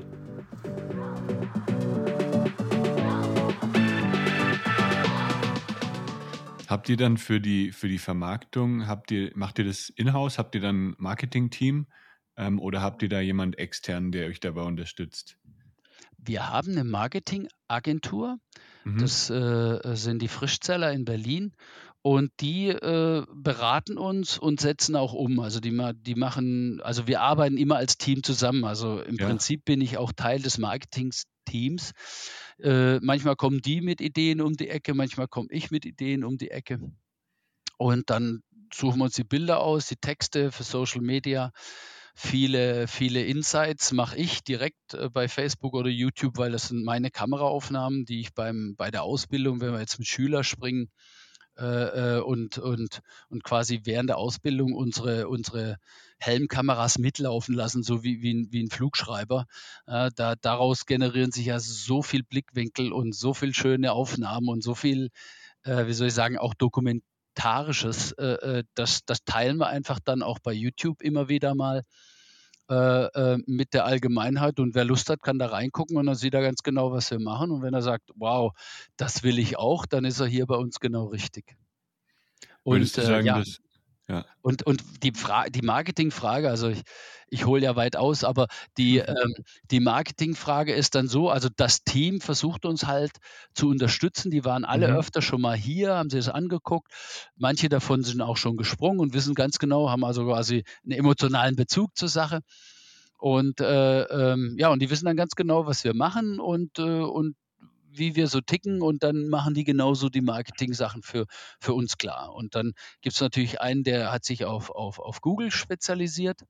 [6.68, 10.38] Habt ihr dann für die, für die Vermarktung, habt ihr, macht ihr das in-house?
[10.38, 11.88] Habt ihr dann ein Marketing-Team
[12.38, 15.38] ähm, oder habt ihr da jemand extern, der euch dabei unterstützt?
[16.18, 18.38] Wir haben eine Marketingagentur.
[18.84, 19.00] Mhm.
[19.00, 21.54] Das äh, sind die Frischzeller in Berlin.
[22.02, 25.40] Und die äh, beraten uns und setzen auch um.
[25.42, 28.64] Also die, die machen, also wir arbeiten immer als Team zusammen.
[28.64, 29.28] Also im ja.
[29.28, 31.92] Prinzip bin ich auch Teil des Marketingteams.
[32.60, 36.38] Äh, manchmal kommen die mit Ideen um die Ecke, manchmal komme ich mit Ideen um
[36.38, 36.80] die Ecke.
[37.78, 41.52] Und dann suchen wir uns die Bilder aus, die Texte für Social Media
[42.20, 47.12] viele, viele Insights mache ich direkt äh, bei Facebook oder YouTube, weil das sind meine
[47.12, 50.92] Kameraaufnahmen, die ich beim, bei der Ausbildung, wenn wir jetzt mit Schülern springen
[51.58, 53.00] äh, äh, und, und,
[53.30, 55.78] und quasi während der Ausbildung unsere, unsere
[56.20, 59.46] Helmkameras mitlaufen lassen, so wie, wie, ein, wie ein Flugschreiber.
[59.88, 64.62] Äh, da, daraus generieren sich ja so viel Blickwinkel und so viel schöne Aufnahmen und
[64.62, 65.10] so viel,
[65.64, 67.02] äh, wie soll ich sagen, auch Dokument
[67.40, 71.84] Vegetarisches, äh, äh, das, das teilen wir einfach dann auch bei YouTube immer wieder mal
[72.70, 74.60] äh, äh, mit der Allgemeinheit.
[74.60, 77.20] Und wer Lust hat, kann da reingucken und dann sieht er ganz genau, was wir
[77.20, 77.52] machen.
[77.52, 78.54] Und wenn er sagt, wow,
[78.98, 81.56] das will ich auch, dann ist er hier bei uns genau richtig.
[82.64, 83.40] Und, Würdest du sagen, ja.
[83.40, 83.60] dass
[84.10, 84.26] ja.
[84.42, 86.82] Und, und die, Fra die Marketingfrage, also ich,
[87.30, 88.48] ich hole ja weit aus, aber
[88.78, 89.06] die, mhm.
[89.08, 89.34] ähm,
[89.70, 93.12] die Marketingfrage ist dann so, also das Team versucht uns halt
[93.54, 94.32] zu unterstützen.
[94.32, 94.98] Die waren alle mhm.
[94.98, 96.92] öfter schon mal hier, haben sich das angeguckt.
[97.36, 101.56] Manche davon sind auch schon gesprungen und wissen ganz genau, haben also quasi einen emotionalen
[101.56, 102.42] Bezug zur Sache.
[103.18, 107.02] Und äh, ähm, ja, und die wissen dann ganz genau, was wir machen und, äh,
[107.02, 107.36] und
[107.92, 111.26] wie wir so ticken und dann machen die genauso die Marketing-Sachen für,
[111.60, 112.34] für uns klar.
[112.34, 116.42] Und dann gibt es natürlich einen, der hat sich auf, auf, auf Google spezialisiert.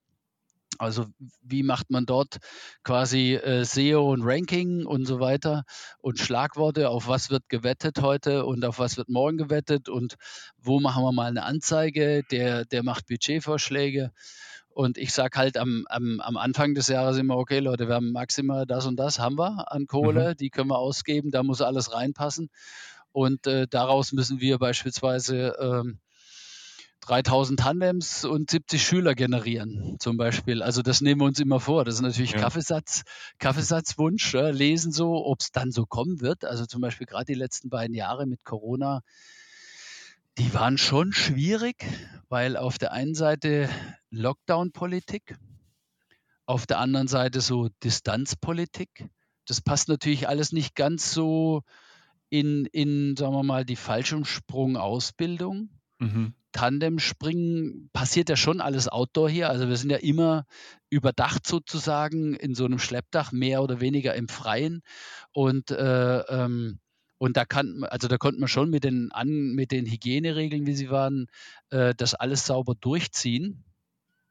[0.78, 1.08] Also
[1.42, 2.38] wie macht man dort
[2.84, 5.64] quasi äh, SEO und Ranking und so weiter
[6.00, 10.16] und Schlagworte, auf was wird gewettet heute und auf was wird morgen gewettet und
[10.58, 14.12] wo machen wir mal eine Anzeige, der, der macht Budgetvorschläge
[14.80, 18.14] und ich sage halt am, am, am Anfang des Jahres immer, okay Leute, wir haben
[18.14, 20.38] maximal das und das haben wir an Kohle, mhm.
[20.38, 22.50] die können wir ausgeben, da muss alles reinpassen
[23.12, 26.00] und äh, daraus müssen wir beispielsweise ähm,
[27.02, 30.64] 3000 Tandems und 70 Schüler generieren, zum Beispiel.
[30.64, 31.84] Also das nehmen wir uns immer vor.
[31.84, 32.40] Das ist natürlich ja.
[32.40, 33.04] Kaffeesatz,
[33.38, 36.46] Kaffeesatzwunsch, ja, lesen so, ob es dann so kommen wird.
[36.46, 39.02] Also zum Beispiel gerade die letzten beiden Jahre mit Corona,
[40.40, 41.86] die waren schon schwierig,
[42.30, 43.68] weil auf der einen Seite
[44.10, 45.36] Lockdown-Politik,
[46.46, 49.10] auf der anderen Seite so Distanzpolitik.
[49.46, 51.64] Das passt natürlich alles nicht ganz so
[52.30, 55.70] in, in sagen wir mal, die Fallschirmsprung-Ausbildung.
[56.00, 56.34] Mhm.
[56.54, 59.50] Tandemspringen passiert ja schon alles Outdoor hier.
[59.50, 60.46] Also wir sind ja immer
[60.90, 64.82] überdacht sozusagen in so einem Schleppdach, mehr oder weniger im Freien.
[65.34, 66.80] Und äh, ähm,
[67.20, 70.74] und da kann, also da konnte man schon mit den, an, mit den Hygieneregeln, wie
[70.74, 71.28] sie waren,
[71.70, 73.64] äh, das alles sauber durchziehen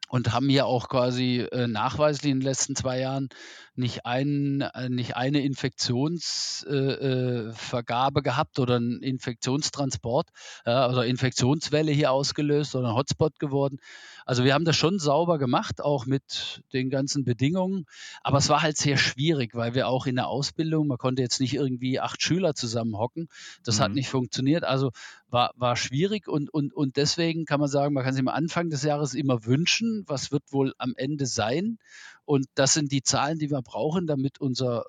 [0.08, 3.28] und haben hier auch quasi äh, nachweislich in den letzten zwei Jahren
[3.74, 10.30] nicht, ein, äh, nicht eine Infektionsvergabe äh, äh gehabt oder einen Infektionstransport
[10.64, 13.80] oder Infektionswelle hier ausgelöst oder ein Hotspot geworden.
[14.28, 17.86] Also wir haben das schon sauber gemacht, auch mit den ganzen Bedingungen.
[18.22, 21.40] Aber es war halt sehr schwierig, weil wir auch in der Ausbildung, man konnte jetzt
[21.40, 23.30] nicht irgendwie acht Schüler zusammenhocken.
[23.64, 23.82] Das mhm.
[23.84, 24.64] hat nicht funktioniert.
[24.64, 24.90] Also
[25.30, 28.68] war, war schwierig und, und, und deswegen kann man sagen, man kann sich am Anfang
[28.68, 31.78] des Jahres immer wünschen, was wird wohl am Ende sein.
[32.26, 34.84] Und das sind die Zahlen, die wir brauchen, damit unser,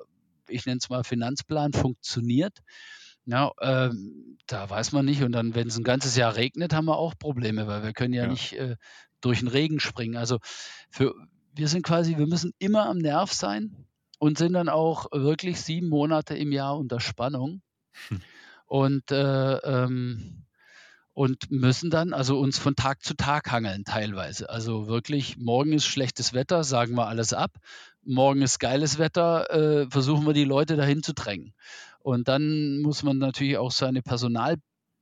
[0.49, 2.59] ich nenne es mal, Finanzplan funktioniert.
[3.25, 5.21] Ja, ähm, da weiß man nicht.
[5.21, 8.13] Und dann, wenn es ein ganzes Jahr regnet, haben wir auch Probleme, weil wir können
[8.13, 8.29] ja, ja.
[8.29, 8.75] nicht äh,
[9.21, 10.17] durch den Regen springen.
[10.17, 10.39] Also
[10.89, 11.13] für,
[11.53, 13.85] wir sind quasi, wir müssen immer am Nerv sein
[14.19, 17.61] und sind dann auch wirklich sieben Monate im Jahr unter Spannung.
[18.09, 18.21] Hm.
[18.65, 20.45] Und äh, ähm,
[21.19, 24.49] und müssen dann also uns von Tag zu Tag hangeln teilweise.
[24.49, 27.51] Also wirklich, morgen ist schlechtes Wetter, sagen wir alles ab.
[28.05, 31.53] Morgen ist geiles Wetter, äh, versuchen wir die Leute dahin zu drängen.
[31.99, 34.55] Und dann muss man natürlich auch seine Personal,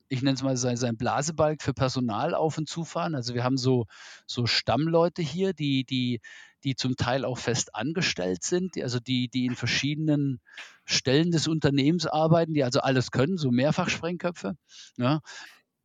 [0.08, 3.14] ich nenne es mal sein, sein Blasebalg für Personal auf und zufahren.
[3.14, 3.86] Also wir haben so,
[4.26, 6.20] so Stammleute hier, die, die,
[6.64, 10.40] die zum Teil auch fest angestellt sind, also die, die in verschiedenen
[10.84, 14.56] Stellen des Unternehmens arbeiten, die also alles können, so Mehrfachsprengköpfe.
[14.96, 15.20] Ja.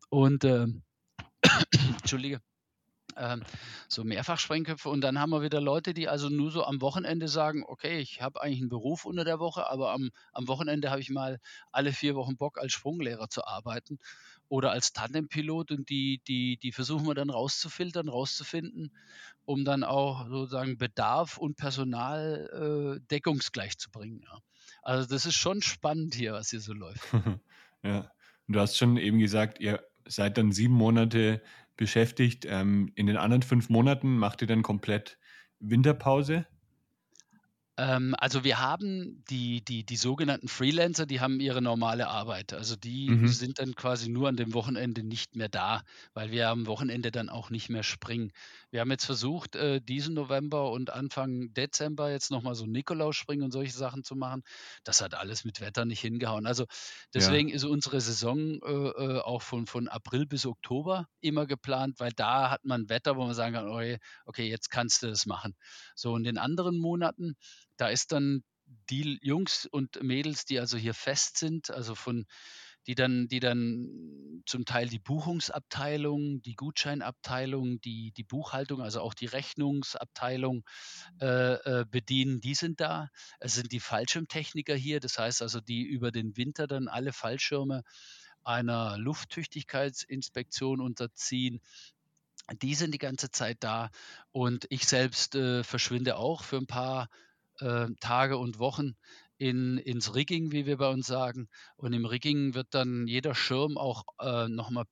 [0.10, 0.68] Und äh,
[2.00, 2.40] Entschuldige.
[3.18, 3.44] Ähm,
[3.88, 7.64] so Mehrfachsprengköpfe und dann haben wir wieder Leute, die also nur so am Wochenende sagen,
[7.66, 11.10] okay, ich habe eigentlich einen Beruf unter der Woche, aber am, am Wochenende habe ich
[11.10, 11.40] mal
[11.72, 14.00] alle vier Wochen Bock als Sprunglehrer zu arbeiten
[14.50, 18.92] oder als Tandempilot und die, die, die versuchen wir dann rauszufiltern, rauszufinden,
[19.46, 24.22] um dann auch sozusagen Bedarf und Personal äh, deckungsgleich zu bringen.
[24.24, 24.40] Ja.
[24.82, 27.02] Also das ist schon spannend hier, was hier so läuft.
[27.84, 28.12] ja,
[28.48, 31.42] und du hast schon eben gesagt, ihr seid dann sieben Monate
[31.78, 32.46] beschäftigt.
[32.48, 35.18] Ähm, in den anderen fünf Monaten macht ihr dann komplett
[35.60, 36.46] Winterpause?
[37.76, 42.54] Ähm, also wir haben die, die, die sogenannten Freelancer, die haben ihre normale Arbeit.
[42.54, 43.28] Also die mhm.
[43.28, 45.82] sind dann quasi nur an dem Wochenende nicht mehr da,
[46.14, 48.32] weil wir am Wochenende dann auch nicht mehr springen.
[48.70, 53.52] Wir haben jetzt versucht, äh, diesen November und Anfang Dezember jetzt nochmal so Nikolaus-Springen und
[53.52, 54.44] solche Sachen zu machen.
[54.84, 56.46] Das hat alles mit Wetter nicht hingehauen.
[56.46, 56.66] Also
[57.14, 57.56] deswegen ja.
[57.56, 62.52] ist unsere Saison äh, äh, auch von, von April bis Oktober immer geplant, weil da
[62.52, 65.56] hat man Wetter, wo man sagen kann, okay, okay jetzt kannst du das machen.
[65.96, 67.36] So, in den anderen Monaten
[67.78, 68.44] da ist dann
[68.90, 72.26] die Jungs und Mädels, die also hier fest sind, also von
[72.88, 79.14] die dann, die dann zum Teil die Buchungsabteilung, die Gutscheinabteilung, die, die Buchhaltung, also auch
[79.14, 80.66] die Rechnungsabteilung
[81.22, 83.10] äh, äh, bedienen, die sind da.
[83.40, 87.84] Es sind die Fallschirmtechniker hier, das heißt also, die über den Winter dann alle Fallschirme
[88.44, 91.62] einer Lufttüchtigkeitsinspektion unterziehen.
[92.62, 93.90] Die sind die ganze Zeit da
[94.34, 97.08] und ich selbst äh, verschwinde auch für ein paar
[97.60, 98.96] äh, Tage und Wochen
[99.38, 101.50] in, ins Rigging, wie wir bei uns sagen.
[101.76, 104.86] Und im Rigging wird dann jeder Schirm auch äh, nochmal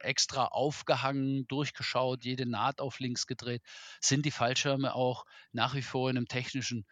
[0.00, 3.62] extra aufgehangen, durchgeschaut, jede Naht auf links gedreht.
[4.00, 6.86] Sind die Fallschirme auch nach wie vor in einem technischen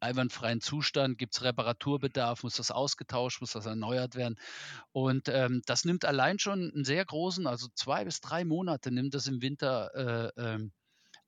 [0.00, 1.18] einwandfreien Zustand?
[1.18, 2.42] Gibt es Reparaturbedarf?
[2.44, 3.40] Muss das ausgetauscht?
[3.40, 4.36] Muss das erneuert werden?
[4.92, 9.14] Und ähm, das nimmt allein schon einen sehr großen, also zwei bis drei Monate nimmt
[9.14, 10.72] das im Winter äh, ähm,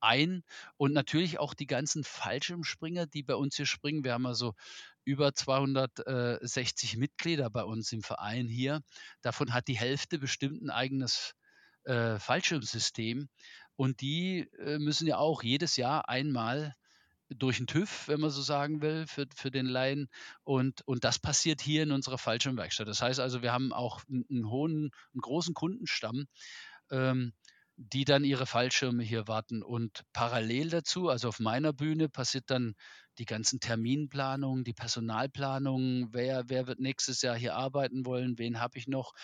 [0.00, 0.42] ein
[0.76, 4.04] und natürlich auch die ganzen Fallschirmspringer, die bei uns hier springen.
[4.04, 4.54] Wir haben also
[5.04, 8.80] über 260 Mitglieder bei uns im Verein hier.
[9.22, 11.34] Davon hat die Hälfte bestimmt ein eigenes
[11.84, 13.28] äh, Fallschirmsystem.
[13.76, 16.74] Und die äh, müssen ja auch jedes Jahr einmal
[17.30, 20.08] durch den TÜV, wenn man so sagen will, für, für den Laien.
[20.44, 22.88] Und, und das passiert hier in unserer Fallschirmwerkstatt.
[22.88, 26.26] Das heißt also, wir haben auch einen, einen hohen, einen großen Kundenstamm.
[26.90, 27.32] Ähm,
[27.82, 29.62] die dann ihre Fallschirme hier warten.
[29.62, 32.74] Und parallel dazu, also auf meiner Bühne, passiert dann
[33.18, 38.76] die ganzen Terminplanungen, die Personalplanungen, wer, wer wird nächstes Jahr hier arbeiten wollen, wen habe
[38.76, 39.14] ich noch,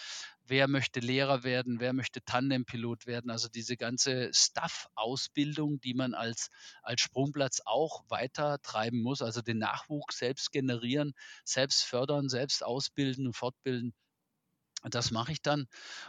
[0.43, 3.31] wer möchte Lehrer werden, wer möchte Tandempilot werden.
[3.31, 6.49] Also diese ganze Staff-Ausbildung, die man als,
[6.83, 11.13] als Sprungplatz auch weiter treiben muss, also den Nachwuchs selbst generieren,
[11.45, 13.93] selbst fördern, selbst ausbilden und fortbilden
[14.91, 15.67] das mache ich dann.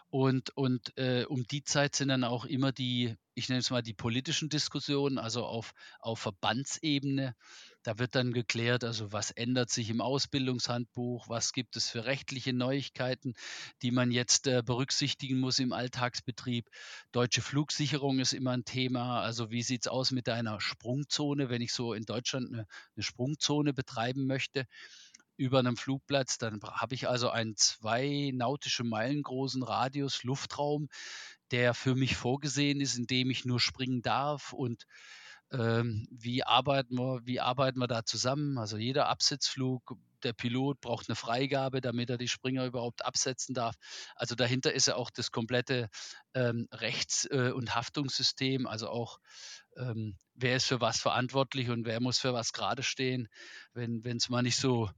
[0.10, 3.82] Und, und äh, um die Zeit sind dann auch immer die, ich nenne es mal
[3.82, 7.36] die politischen Diskussionen, also auf, auf Verbandsebene.
[7.84, 12.52] Da wird dann geklärt, also was ändert sich im Ausbildungshandbuch, was gibt es für rechtliche
[12.52, 13.34] Neuigkeiten,
[13.82, 16.70] die man jetzt äh, berücksichtigen muss im Alltagsbetrieb.
[17.12, 19.22] Deutsche Flugsicherung ist immer ein Thema.
[19.22, 23.04] Also wie sieht es aus mit einer Sprungzone, wenn ich so in Deutschland eine, eine
[23.04, 24.66] Sprungzone betreiben möchte?
[25.38, 26.38] Über einem Flugplatz.
[26.38, 30.90] Dann habe ich also einen zwei nautische Meilen großen Radius Luftraum,
[31.52, 34.86] der für mich vorgesehen ist, in dem ich nur springen darf und
[35.52, 38.58] ähm, wie arbeiten wir, wie arbeiten wir da zusammen?
[38.58, 43.76] Also jeder Absetzflug, der Pilot braucht eine Freigabe, damit er die Springer überhaupt absetzen darf.
[44.16, 45.90] Also dahinter ist ja auch das komplette
[46.34, 49.20] ähm, Rechts- äh, und Haftungssystem, also auch
[49.78, 53.28] ähm, wer ist für was verantwortlich und wer muss für was gerade stehen,
[53.74, 54.90] wenn es mal nicht so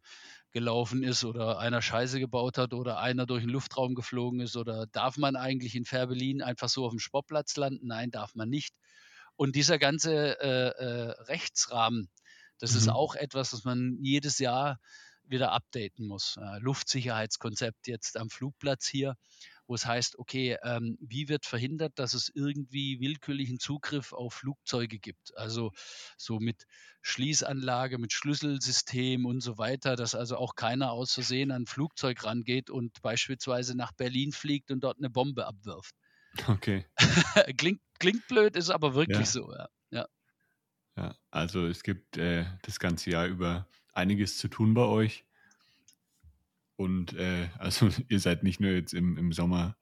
[0.52, 4.88] gelaufen ist oder einer Scheiße gebaut hat oder einer durch den Luftraum geflogen ist oder
[4.88, 7.88] darf man eigentlich in Fährberlin einfach so auf dem Sportplatz landen?
[7.88, 8.74] Nein, darf man nicht.
[9.36, 12.10] Und dieser ganze äh, äh, Rechtsrahmen,
[12.58, 12.78] das mhm.
[12.78, 14.80] ist auch etwas, was man jedes Jahr
[15.30, 16.38] wieder updaten muss.
[16.38, 19.16] Äh, Luftsicherheitskonzept jetzt am Flugplatz hier
[19.70, 24.98] wo es heißt, okay, ähm, wie wird verhindert, dass es irgendwie willkürlichen Zugriff auf Flugzeuge
[24.98, 25.38] gibt?
[25.38, 25.72] Also
[26.18, 26.66] so mit
[27.04, 32.24] Schließanlage, mit Schlüsselsystem und so weiter, dass also auch keiner aus Versehen an ein Flugzeug
[32.24, 35.94] rangeht und beispielsweise nach Berlin fliegt und dort eine Bombe abwirft.
[36.48, 36.88] Okay.
[37.58, 39.26] klingt, klingt blöd, ist aber wirklich ja.
[39.26, 39.68] so, ja.
[39.92, 40.08] ja.
[40.98, 43.68] Ja, also es gibt äh, das ganze Jahr über
[44.00, 45.26] einiges zu tun bei euch.
[46.76, 49.76] Und äh, also ihr seid nicht nur jetzt im, im Sommer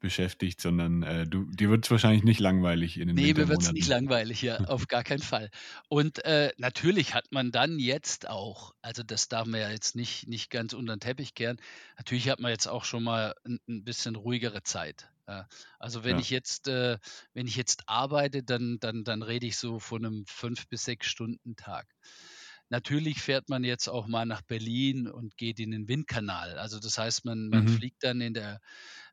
[0.00, 3.62] beschäftigt, sondern äh, du, dir wird es wahrscheinlich nicht langweilig in den Nee, mir wird
[3.62, 5.50] es nicht langweilig, ja, auf gar keinen Fall.
[5.88, 10.28] Und äh, natürlich hat man dann jetzt auch, also das darf man ja jetzt nicht,
[10.28, 11.60] nicht ganz unter den Teppich kehren,
[11.96, 15.08] natürlich hat man jetzt auch schon mal ein, ein bisschen ruhigere Zeit.
[15.26, 15.46] Ja.
[15.78, 16.20] Also wenn ja.
[16.20, 16.98] ich jetzt, äh,
[17.34, 21.08] wenn ich jetzt arbeite, dann, dann, dann rede ich so von einem fünf bis sechs
[21.08, 21.86] Stunden Tag.
[22.70, 26.58] Natürlich fährt man jetzt auch mal nach Berlin und geht in den Windkanal.
[26.58, 27.68] Also das heißt, man, man mhm.
[27.68, 28.60] fliegt dann in der,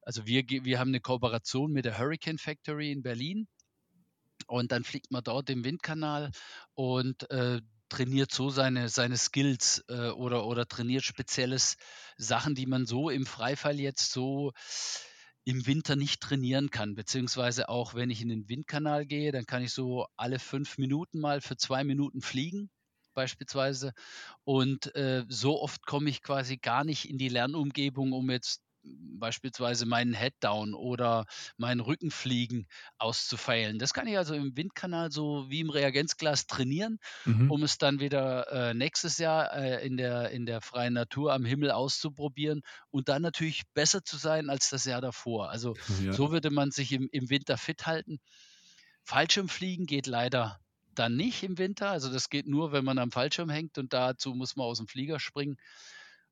[0.02, 3.48] also wir, wir haben eine Kooperation mit der Hurricane Factory in Berlin
[4.48, 6.32] und dann fliegt man dort im Windkanal
[6.74, 11.78] und äh, trainiert so seine, seine Skills äh, oder, oder trainiert spezielles
[12.18, 14.52] Sachen, die man so im Freifall jetzt so
[15.46, 19.62] im Winter nicht trainieren kann, beziehungsweise auch wenn ich in den Windkanal gehe, dann kann
[19.62, 22.70] ich so alle fünf Minuten mal für zwei Minuten fliegen
[23.16, 23.94] beispielsweise.
[24.44, 28.62] Und äh, so oft komme ich quasi gar nicht in die Lernumgebung, um jetzt
[29.18, 31.26] beispielsweise meinen Headdown oder
[31.58, 33.80] meinen Rückenfliegen auszufeilen.
[33.80, 37.50] Das kann ich also im Windkanal so wie im Reagenzglas trainieren, mhm.
[37.50, 41.46] um es dann wieder äh, nächstes Jahr äh, in, der, in der freien Natur am
[41.46, 42.62] Himmel auszuprobieren
[42.92, 45.50] und dann natürlich besser zu sein als das Jahr davor.
[45.50, 46.14] Also ja.
[46.14, 48.20] so würde man sich im, im Winter fit halten.
[49.04, 50.60] Fallschirmfliegen geht leider
[50.96, 51.90] dann nicht im Winter.
[51.90, 54.88] Also das geht nur, wenn man am Fallschirm hängt und dazu muss man aus dem
[54.88, 55.58] Flieger springen.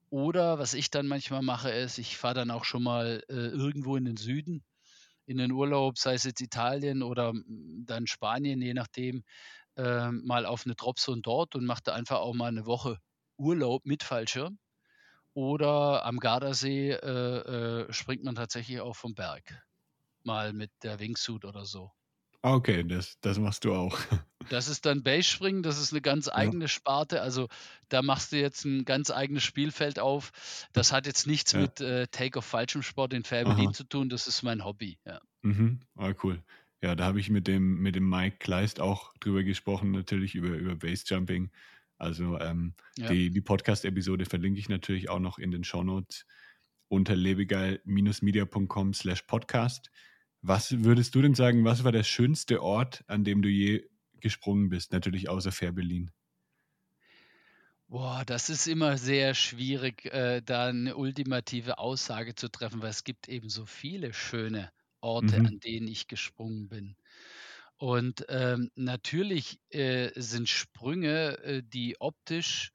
[0.10, 3.96] Oder was ich dann manchmal mache, ist, ich fahre dann auch schon mal äh, irgendwo
[3.96, 4.64] in den Süden,
[5.26, 9.24] in den Urlaub, sei es jetzt Italien oder hm, dann Spanien, je nachdem,
[9.76, 13.00] äh, mal auf eine Dropzone dort und mache da einfach auch mal eine Woche
[13.38, 14.60] Urlaub mit Fallschirm.
[15.34, 19.66] Oder am Gardasee äh, äh springt man tatsächlich auch vom Berg,
[20.24, 21.92] mal mit der Wingsuit oder so.
[22.46, 23.98] Okay, das, das machst du auch.
[24.50, 26.68] Das ist dann Base-Springen, das ist eine ganz eigene ja.
[26.68, 27.22] Sparte.
[27.22, 27.48] Also
[27.88, 30.68] da machst du jetzt ein ganz eigenes Spielfeld auf.
[30.74, 31.62] Das hat jetzt nichts ja.
[31.62, 35.00] mit äh, Take-off-Fallschirmsport in Fährberlin zu tun, das ist mein Hobby.
[35.06, 35.80] Ja, mhm.
[35.96, 36.44] ah, cool.
[36.82, 40.50] Ja, da habe ich mit dem, mit dem Mike Kleist auch drüber gesprochen, natürlich über,
[40.50, 41.50] über Base-Jumping.
[41.98, 43.08] Also ähm, ja.
[43.08, 46.26] die, die Podcast-Episode verlinke ich natürlich auch noch in den Shownotes
[46.90, 49.90] unter lebegeil-media.com slash podcast.
[50.44, 53.90] Was würdest du denn sagen, was war der schönste Ort, an dem du je
[54.20, 54.92] gesprungen bist?
[54.92, 56.12] Natürlich außer Fährberlin.
[57.90, 63.04] Boah, das ist immer sehr schwierig, äh, da eine ultimative Aussage zu treffen, weil es
[63.04, 64.72] gibt eben so viele schöne
[65.02, 65.46] Orte, Mhm.
[65.46, 66.96] an denen ich gesprungen bin.
[67.78, 72.72] Und, ähm, natürlich, äh, sind Sprünge, äh, die optisch,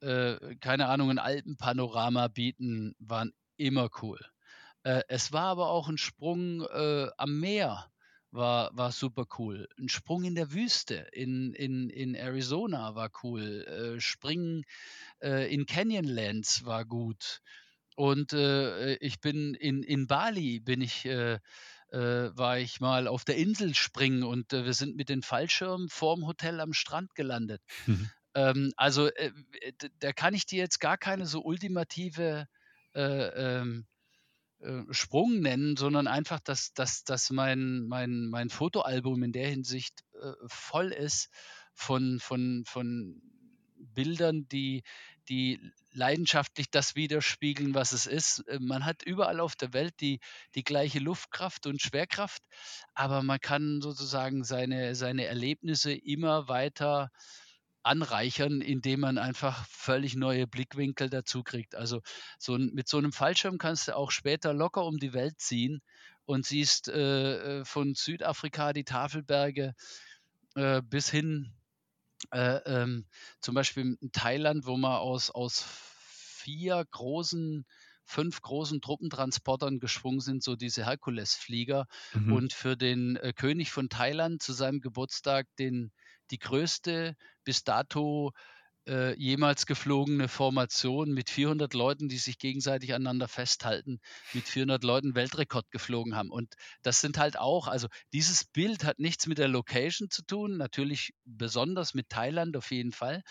[0.00, 4.20] äh, keine Ahnung, 'n Alpenpanorama bieten, waren immer cool.
[4.86, 7.90] Äh, es war aber auch ein Sprung, äh, am Meer
[8.30, 9.68] war war super cool.
[9.78, 13.96] 'N Sprung in der Wüste in in in Arizona war cool.
[13.96, 14.64] Äh, Springen,
[15.22, 17.40] äh, in Canyonlands war gut.
[17.96, 21.40] Und, äh, ich bin in in Bali bin ich äh,
[21.92, 21.98] äh,
[22.36, 26.26] war ich mal auf der Insel springen und, äh, wir sind mit den Fallschirmen vorm
[26.26, 27.62] Hotel am Strand gelandet.
[27.86, 28.06] Mhm.
[28.34, 29.10] Ähm, also,
[29.98, 32.46] da kann ich dir jetzt gar keine so ultimative,
[32.94, 33.00] äh,
[33.60, 33.86] ähm,
[34.60, 40.02] äh, Sprung nennen, sondern einfach, dass dass dass mein mein mein Fotoalbum in der Hinsicht,
[40.20, 41.30] äh, voll ist
[41.74, 43.20] von von von
[43.78, 44.82] Bildern, die
[45.28, 45.60] die
[45.92, 48.40] leidenschaftlich das widerspiegeln, was es ist.
[48.48, 50.20] Äh, man hat überall auf der Welt die
[50.54, 52.42] die gleiche Luftkraft und Schwerkraft,
[52.94, 57.10] aber man kann sozusagen seine seine Erlebnisse immer weiter
[57.86, 61.74] anreichern, indem man einfach völlig neue Blickwinkel dazu kriegt.
[61.74, 62.00] Also,
[62.38, 65.80] so 'n mit so einem Fallschirm kannst du auch später locker um die Welt ziehen
[66.24, 69.74] und siehst, äh, äh, von Südafrika die Tafelberge,
[70.54, 71.54] äh, bis hin,
[72.32, 73.06] äh, ähm,
[73.40, 77.66] zum Beispiel in Thailand, wo man aus aus 4 großen
[78.04, 82.38] 5 großen Truppentransportern gesprungen sind, so diese Herkulesflieger Mhm.
[82.38, 85.92] und für den, äh, König von Thailand zu seinem Geburtstag den
[86.30, 88.32] die größte bis dato,
[88.86, 93.98] äh, jemals geflogene Formation mit 400 Leuten, die sich gegenseitig aneinander festhalten,
[94.32, 96.30] mit 400 Leuten Weltrekord geflogen haben.
[96.30, 100.56] Und das sind halt auch also, dieses Bild hat nichts mit der Location zu tun,
[100.56, 103.22] natürlich besonders mit Thailand auf jeden Fall,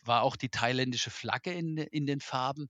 [0.00, 2.68] war auch die thailändische Flagge in in den Farben.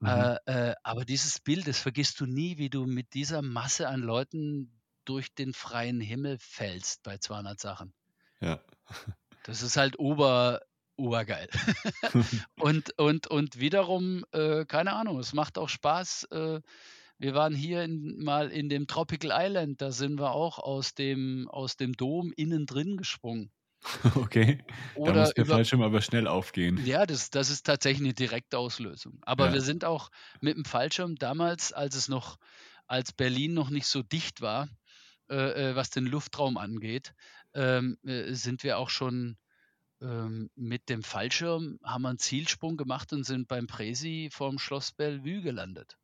[0.00, 0.08] Mhm.
[0.08, 4.00] Äh, äh, aber dieses Bild, das vergisst du nie, wie du mit dieser Masse an
[4.00, 7.94] Leuten durch den freien Himmel fällst bei 200 Sachen.
[8.40, 8.62] Ja.
[9.42, 10.60] Das ist halt ober
[10.96, 11.48] obergeil.
[12.58, 16.24] Und und und wiederum, äh, keine Ahnung, es macht auch Spaß.
[16.32, 16.60] Äh,
[17.18, 21.48] wir waren hier in mal in dem Tropical Island, da sind wir auch aus dem
[21.48, 23.52] aus dem Dom innen drin gesprungen.
[24.16, 24.64] Okay,
[25.04, 26.80] da muss Oder der über Fallschirm aber schnell aufgehen.
[26.80, 29.18] ja, das das ist tatsächlich 'ne Direktauslösung.
[29.22, 29.62] Aber wir Ja.
[29.62, 30.10] sind auch
[30.42, 32.36] mit'm Fallschirm damals, als es noch
[32.86, 34.68] als Berlin noch nicht so dicht war,
[35.30, 37.14] äh, äh, was den Luftraum angeht,
[37.54, 39.36] ähm, äh, sind wir auch schon,
[40.02, 44.92] ähm, mit dem Fallschirm haben wir 'n Zielsprung gemacht und sind beim Präsi vorm Schloss
[44.92, 45.98] Bellevue gelandet.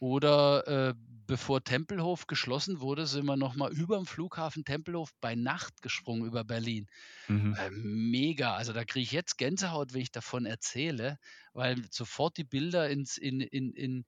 [0.00, 0.94] Oder, äh,
[1.26, 6.44] bevor Tempelhof geschlossen wurde, sind wir noch mal überm Flughafen Tempelhof bei Nacht gesprungen über
[6.44, 6.86] Berlin.
[7.28, 7.58] Mhm.
[7.58, 11.18] Äh, mega, also da kriege ich jetzt Gänsehaut, wenn ich davon erzähle,
[11.54, 14.04] weil sofort die Bilder ins in in in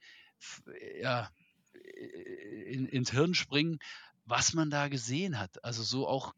[1.01, 1.31] ja,
[2.66, 3.78] in ins Hirn springen,
[4.31, 5.64] was man da gesehen hat.
[5.64, 6.35] Also, so auch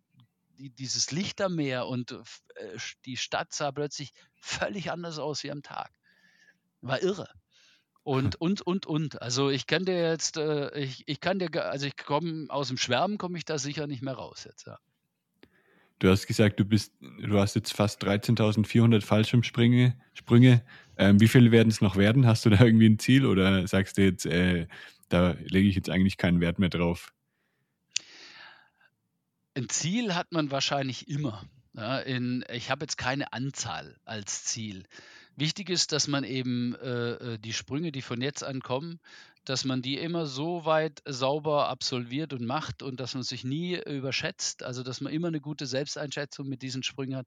[0.59, 5.62] die dieses Lichtermeer und f äh, die Stadt sah plötzlich völlig anders aus wie am
[5.62, 5.93] Tag.
[6.82, 7.28] War irre.
[8.05, 9.22] Und, und, und, und.
[9.22, 13.18] Also, ich kann dir jetzt, äh ich ich kann dir also, ich komme aus'm Schwärmen
[13.18, 14.78] komme ich da sicher nicht mehr raus jetzt, ja.
[16.01, 20.64] Du hast gesagt, du bist du hast jetzt fast 13.400 Fallschirmsprünge Sprünge.
[20.97, 22.26] Ähm, wie viele werden's noch werden?
[22.26, 24.66] Hast du da irgendwie 'n Ziel oder sagst du jetzt, äh,
[25.09, 27.12] da lege ich jetzt eigentlich keinen Wert mehr drauf?
[29.55, 31.44] 'N Ziel hat man wahrscheinlich immer,
[31.74, 34.84] ja, in ich habe jetzt keine Anzahl als Ziel.
[35.36, 38.98] Wichtig ist, dass man eben, äh, äh, die Sprünge, die von jetzt an kommen,
[39.46, 43.76] dass man die immer so weit sauber absolviert und macht und dass man sich nie
[43.82, 47.26] überschätzt, also, dass man immer 'ne gute Selbsteinschätzung mit diesen Sprüngen hat,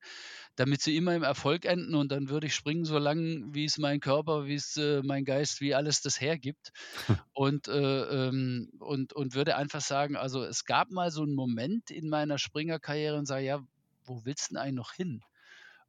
[0.55, 3.99] damit sie immer im Erfolg enden und dann würde ich springen, so lang wie's mein
[3.99, 6.71] Körper, wie's, äh, mein Geist, wie alles das hergibt.
[7.33, 11.91] Und, äh, ähm und und würde einfach sagen, also, es gab mal so 'n Moment
[11.91, 13.61] in meiner Springerkarriere und sage: „Ja,
[14.05, 15.21] wo willst 'n eigentlich noch hin?“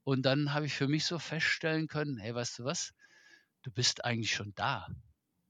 [0.07, 2.95] Und dann habe ich für mich so feststellen können: „Hey, weißt du was?
[3.63, 4.89] Du bist eigentlich schon da,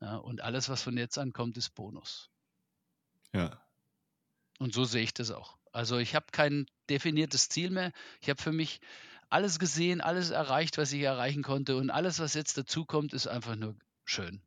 [0.01, 2.31] ja, und alles, was von jetzt an kommt, ist Bonus.“
[3.33, 3.67] Ja.
[4.59, 5.57] Und so sehe ich das auch.
[5.73, 7.93] Also, ich habe kein definiertes Ziel mehr.
[8.21, 8.81] Ich habe für mich
[9.31, 13.57] alles gesehen, alles erreicht, was ich erreichen konnte und alles, was jetzt dazukommt, ist einfach
[13.57, 14.43] nur schön.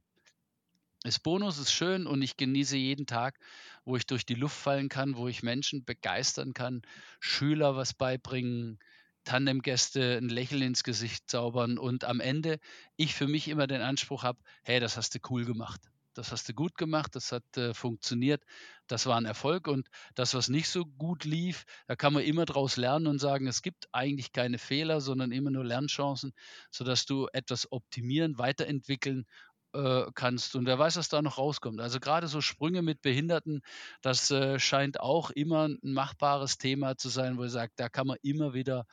[1.04, 3.40] Ist Bonus, ist schön und ich genieße jeden Tag,
[3.84, 6.84] wo ich durch die Luft fallen kann, wo ich Menschen begeistern kann,
[7.20, 8.80] Schüler was beibringen,
[9.24, 12.60] Tandemgäste 'n Lächeln ins Gesicht zaubern und am Ende
[12.98, 15.82] ich für mich immer den Anspruch habe: „Hey, das hast du cool gemacht.
[16.16, 18.44] Das hast du gut gemacht, das hat äh, funktioniert,
[18.88, 22.46] das war ein Erfolg und das, was nicht so gut lief, da kann man immer
[22.46, 26.34] daraus lernen und sagen, es gibt eigentlich keine Fehler, sondern immer nur Lernchancen,
[26.72, 29.26] sodass du etwas optimieren, weiterentwickeln
[29.74, 30.56] äh, kannst.
[30.56, 31.80] Und wer weiß, was da noch rauskommt.
[31.80, 33.62] Also gerade so Sprünge mit Behinderten,
[34.02, 38.08] das äh, scheint auch immer ein machbares Thema zu sein, wo ich sage, da kann
[38.08, 38.86] man immer wieder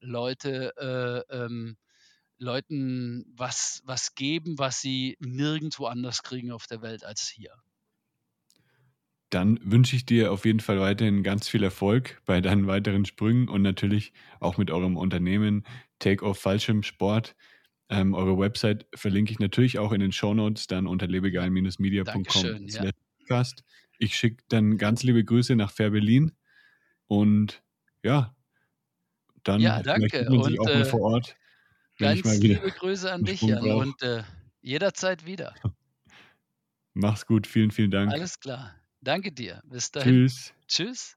[0.00, 1.76] Leute äh, ähm,
[2.38, 7.52] Leuten was, was geben, was sie nirgendwo anders kriegen auf der Welt als hier.
[9.30, 13.48] Dann wünsche ich dir auf jeden Fall weiterhin ganz viel Erfolg bei deinen weiteren Sprüngen
[13.48, 15.64] und natürlich auch mit eurem Unternehmen
[15.98, 17.34] Take Off Fallschirmsport.
[17.90, 22.66] Ähm, eure Website verlinke ich natürlich auch in den Show Notes dann unter lebegeil-media.com.
[23.28, 23.42] Ja.
[23.98, 26.32] Ich schicke dann ganz liebe Grüße nach Fair Berlin
[27.06, 27.62] und
[28.02, 28.34] ja,
[29.44, 30.26] dann ja, danke.
[30.28, 31.36] man sich und, auch mal vor Ort.
[31.98, 34.22] Ganz liebe Grüße an dich, Jan, und äh,
[34.62, 35.54] jederzeit wieder.
[36.94, 38.12] Mach's gut, vielen, vielen Dank.
[38.12, 38.74] Alles klar.
[39.00, 39.62] Danke dir.
[39.64, 40.26] Bis dahin.
[40.26, 40.54] Tschüss.
[40.66, 41.16] Tschüss.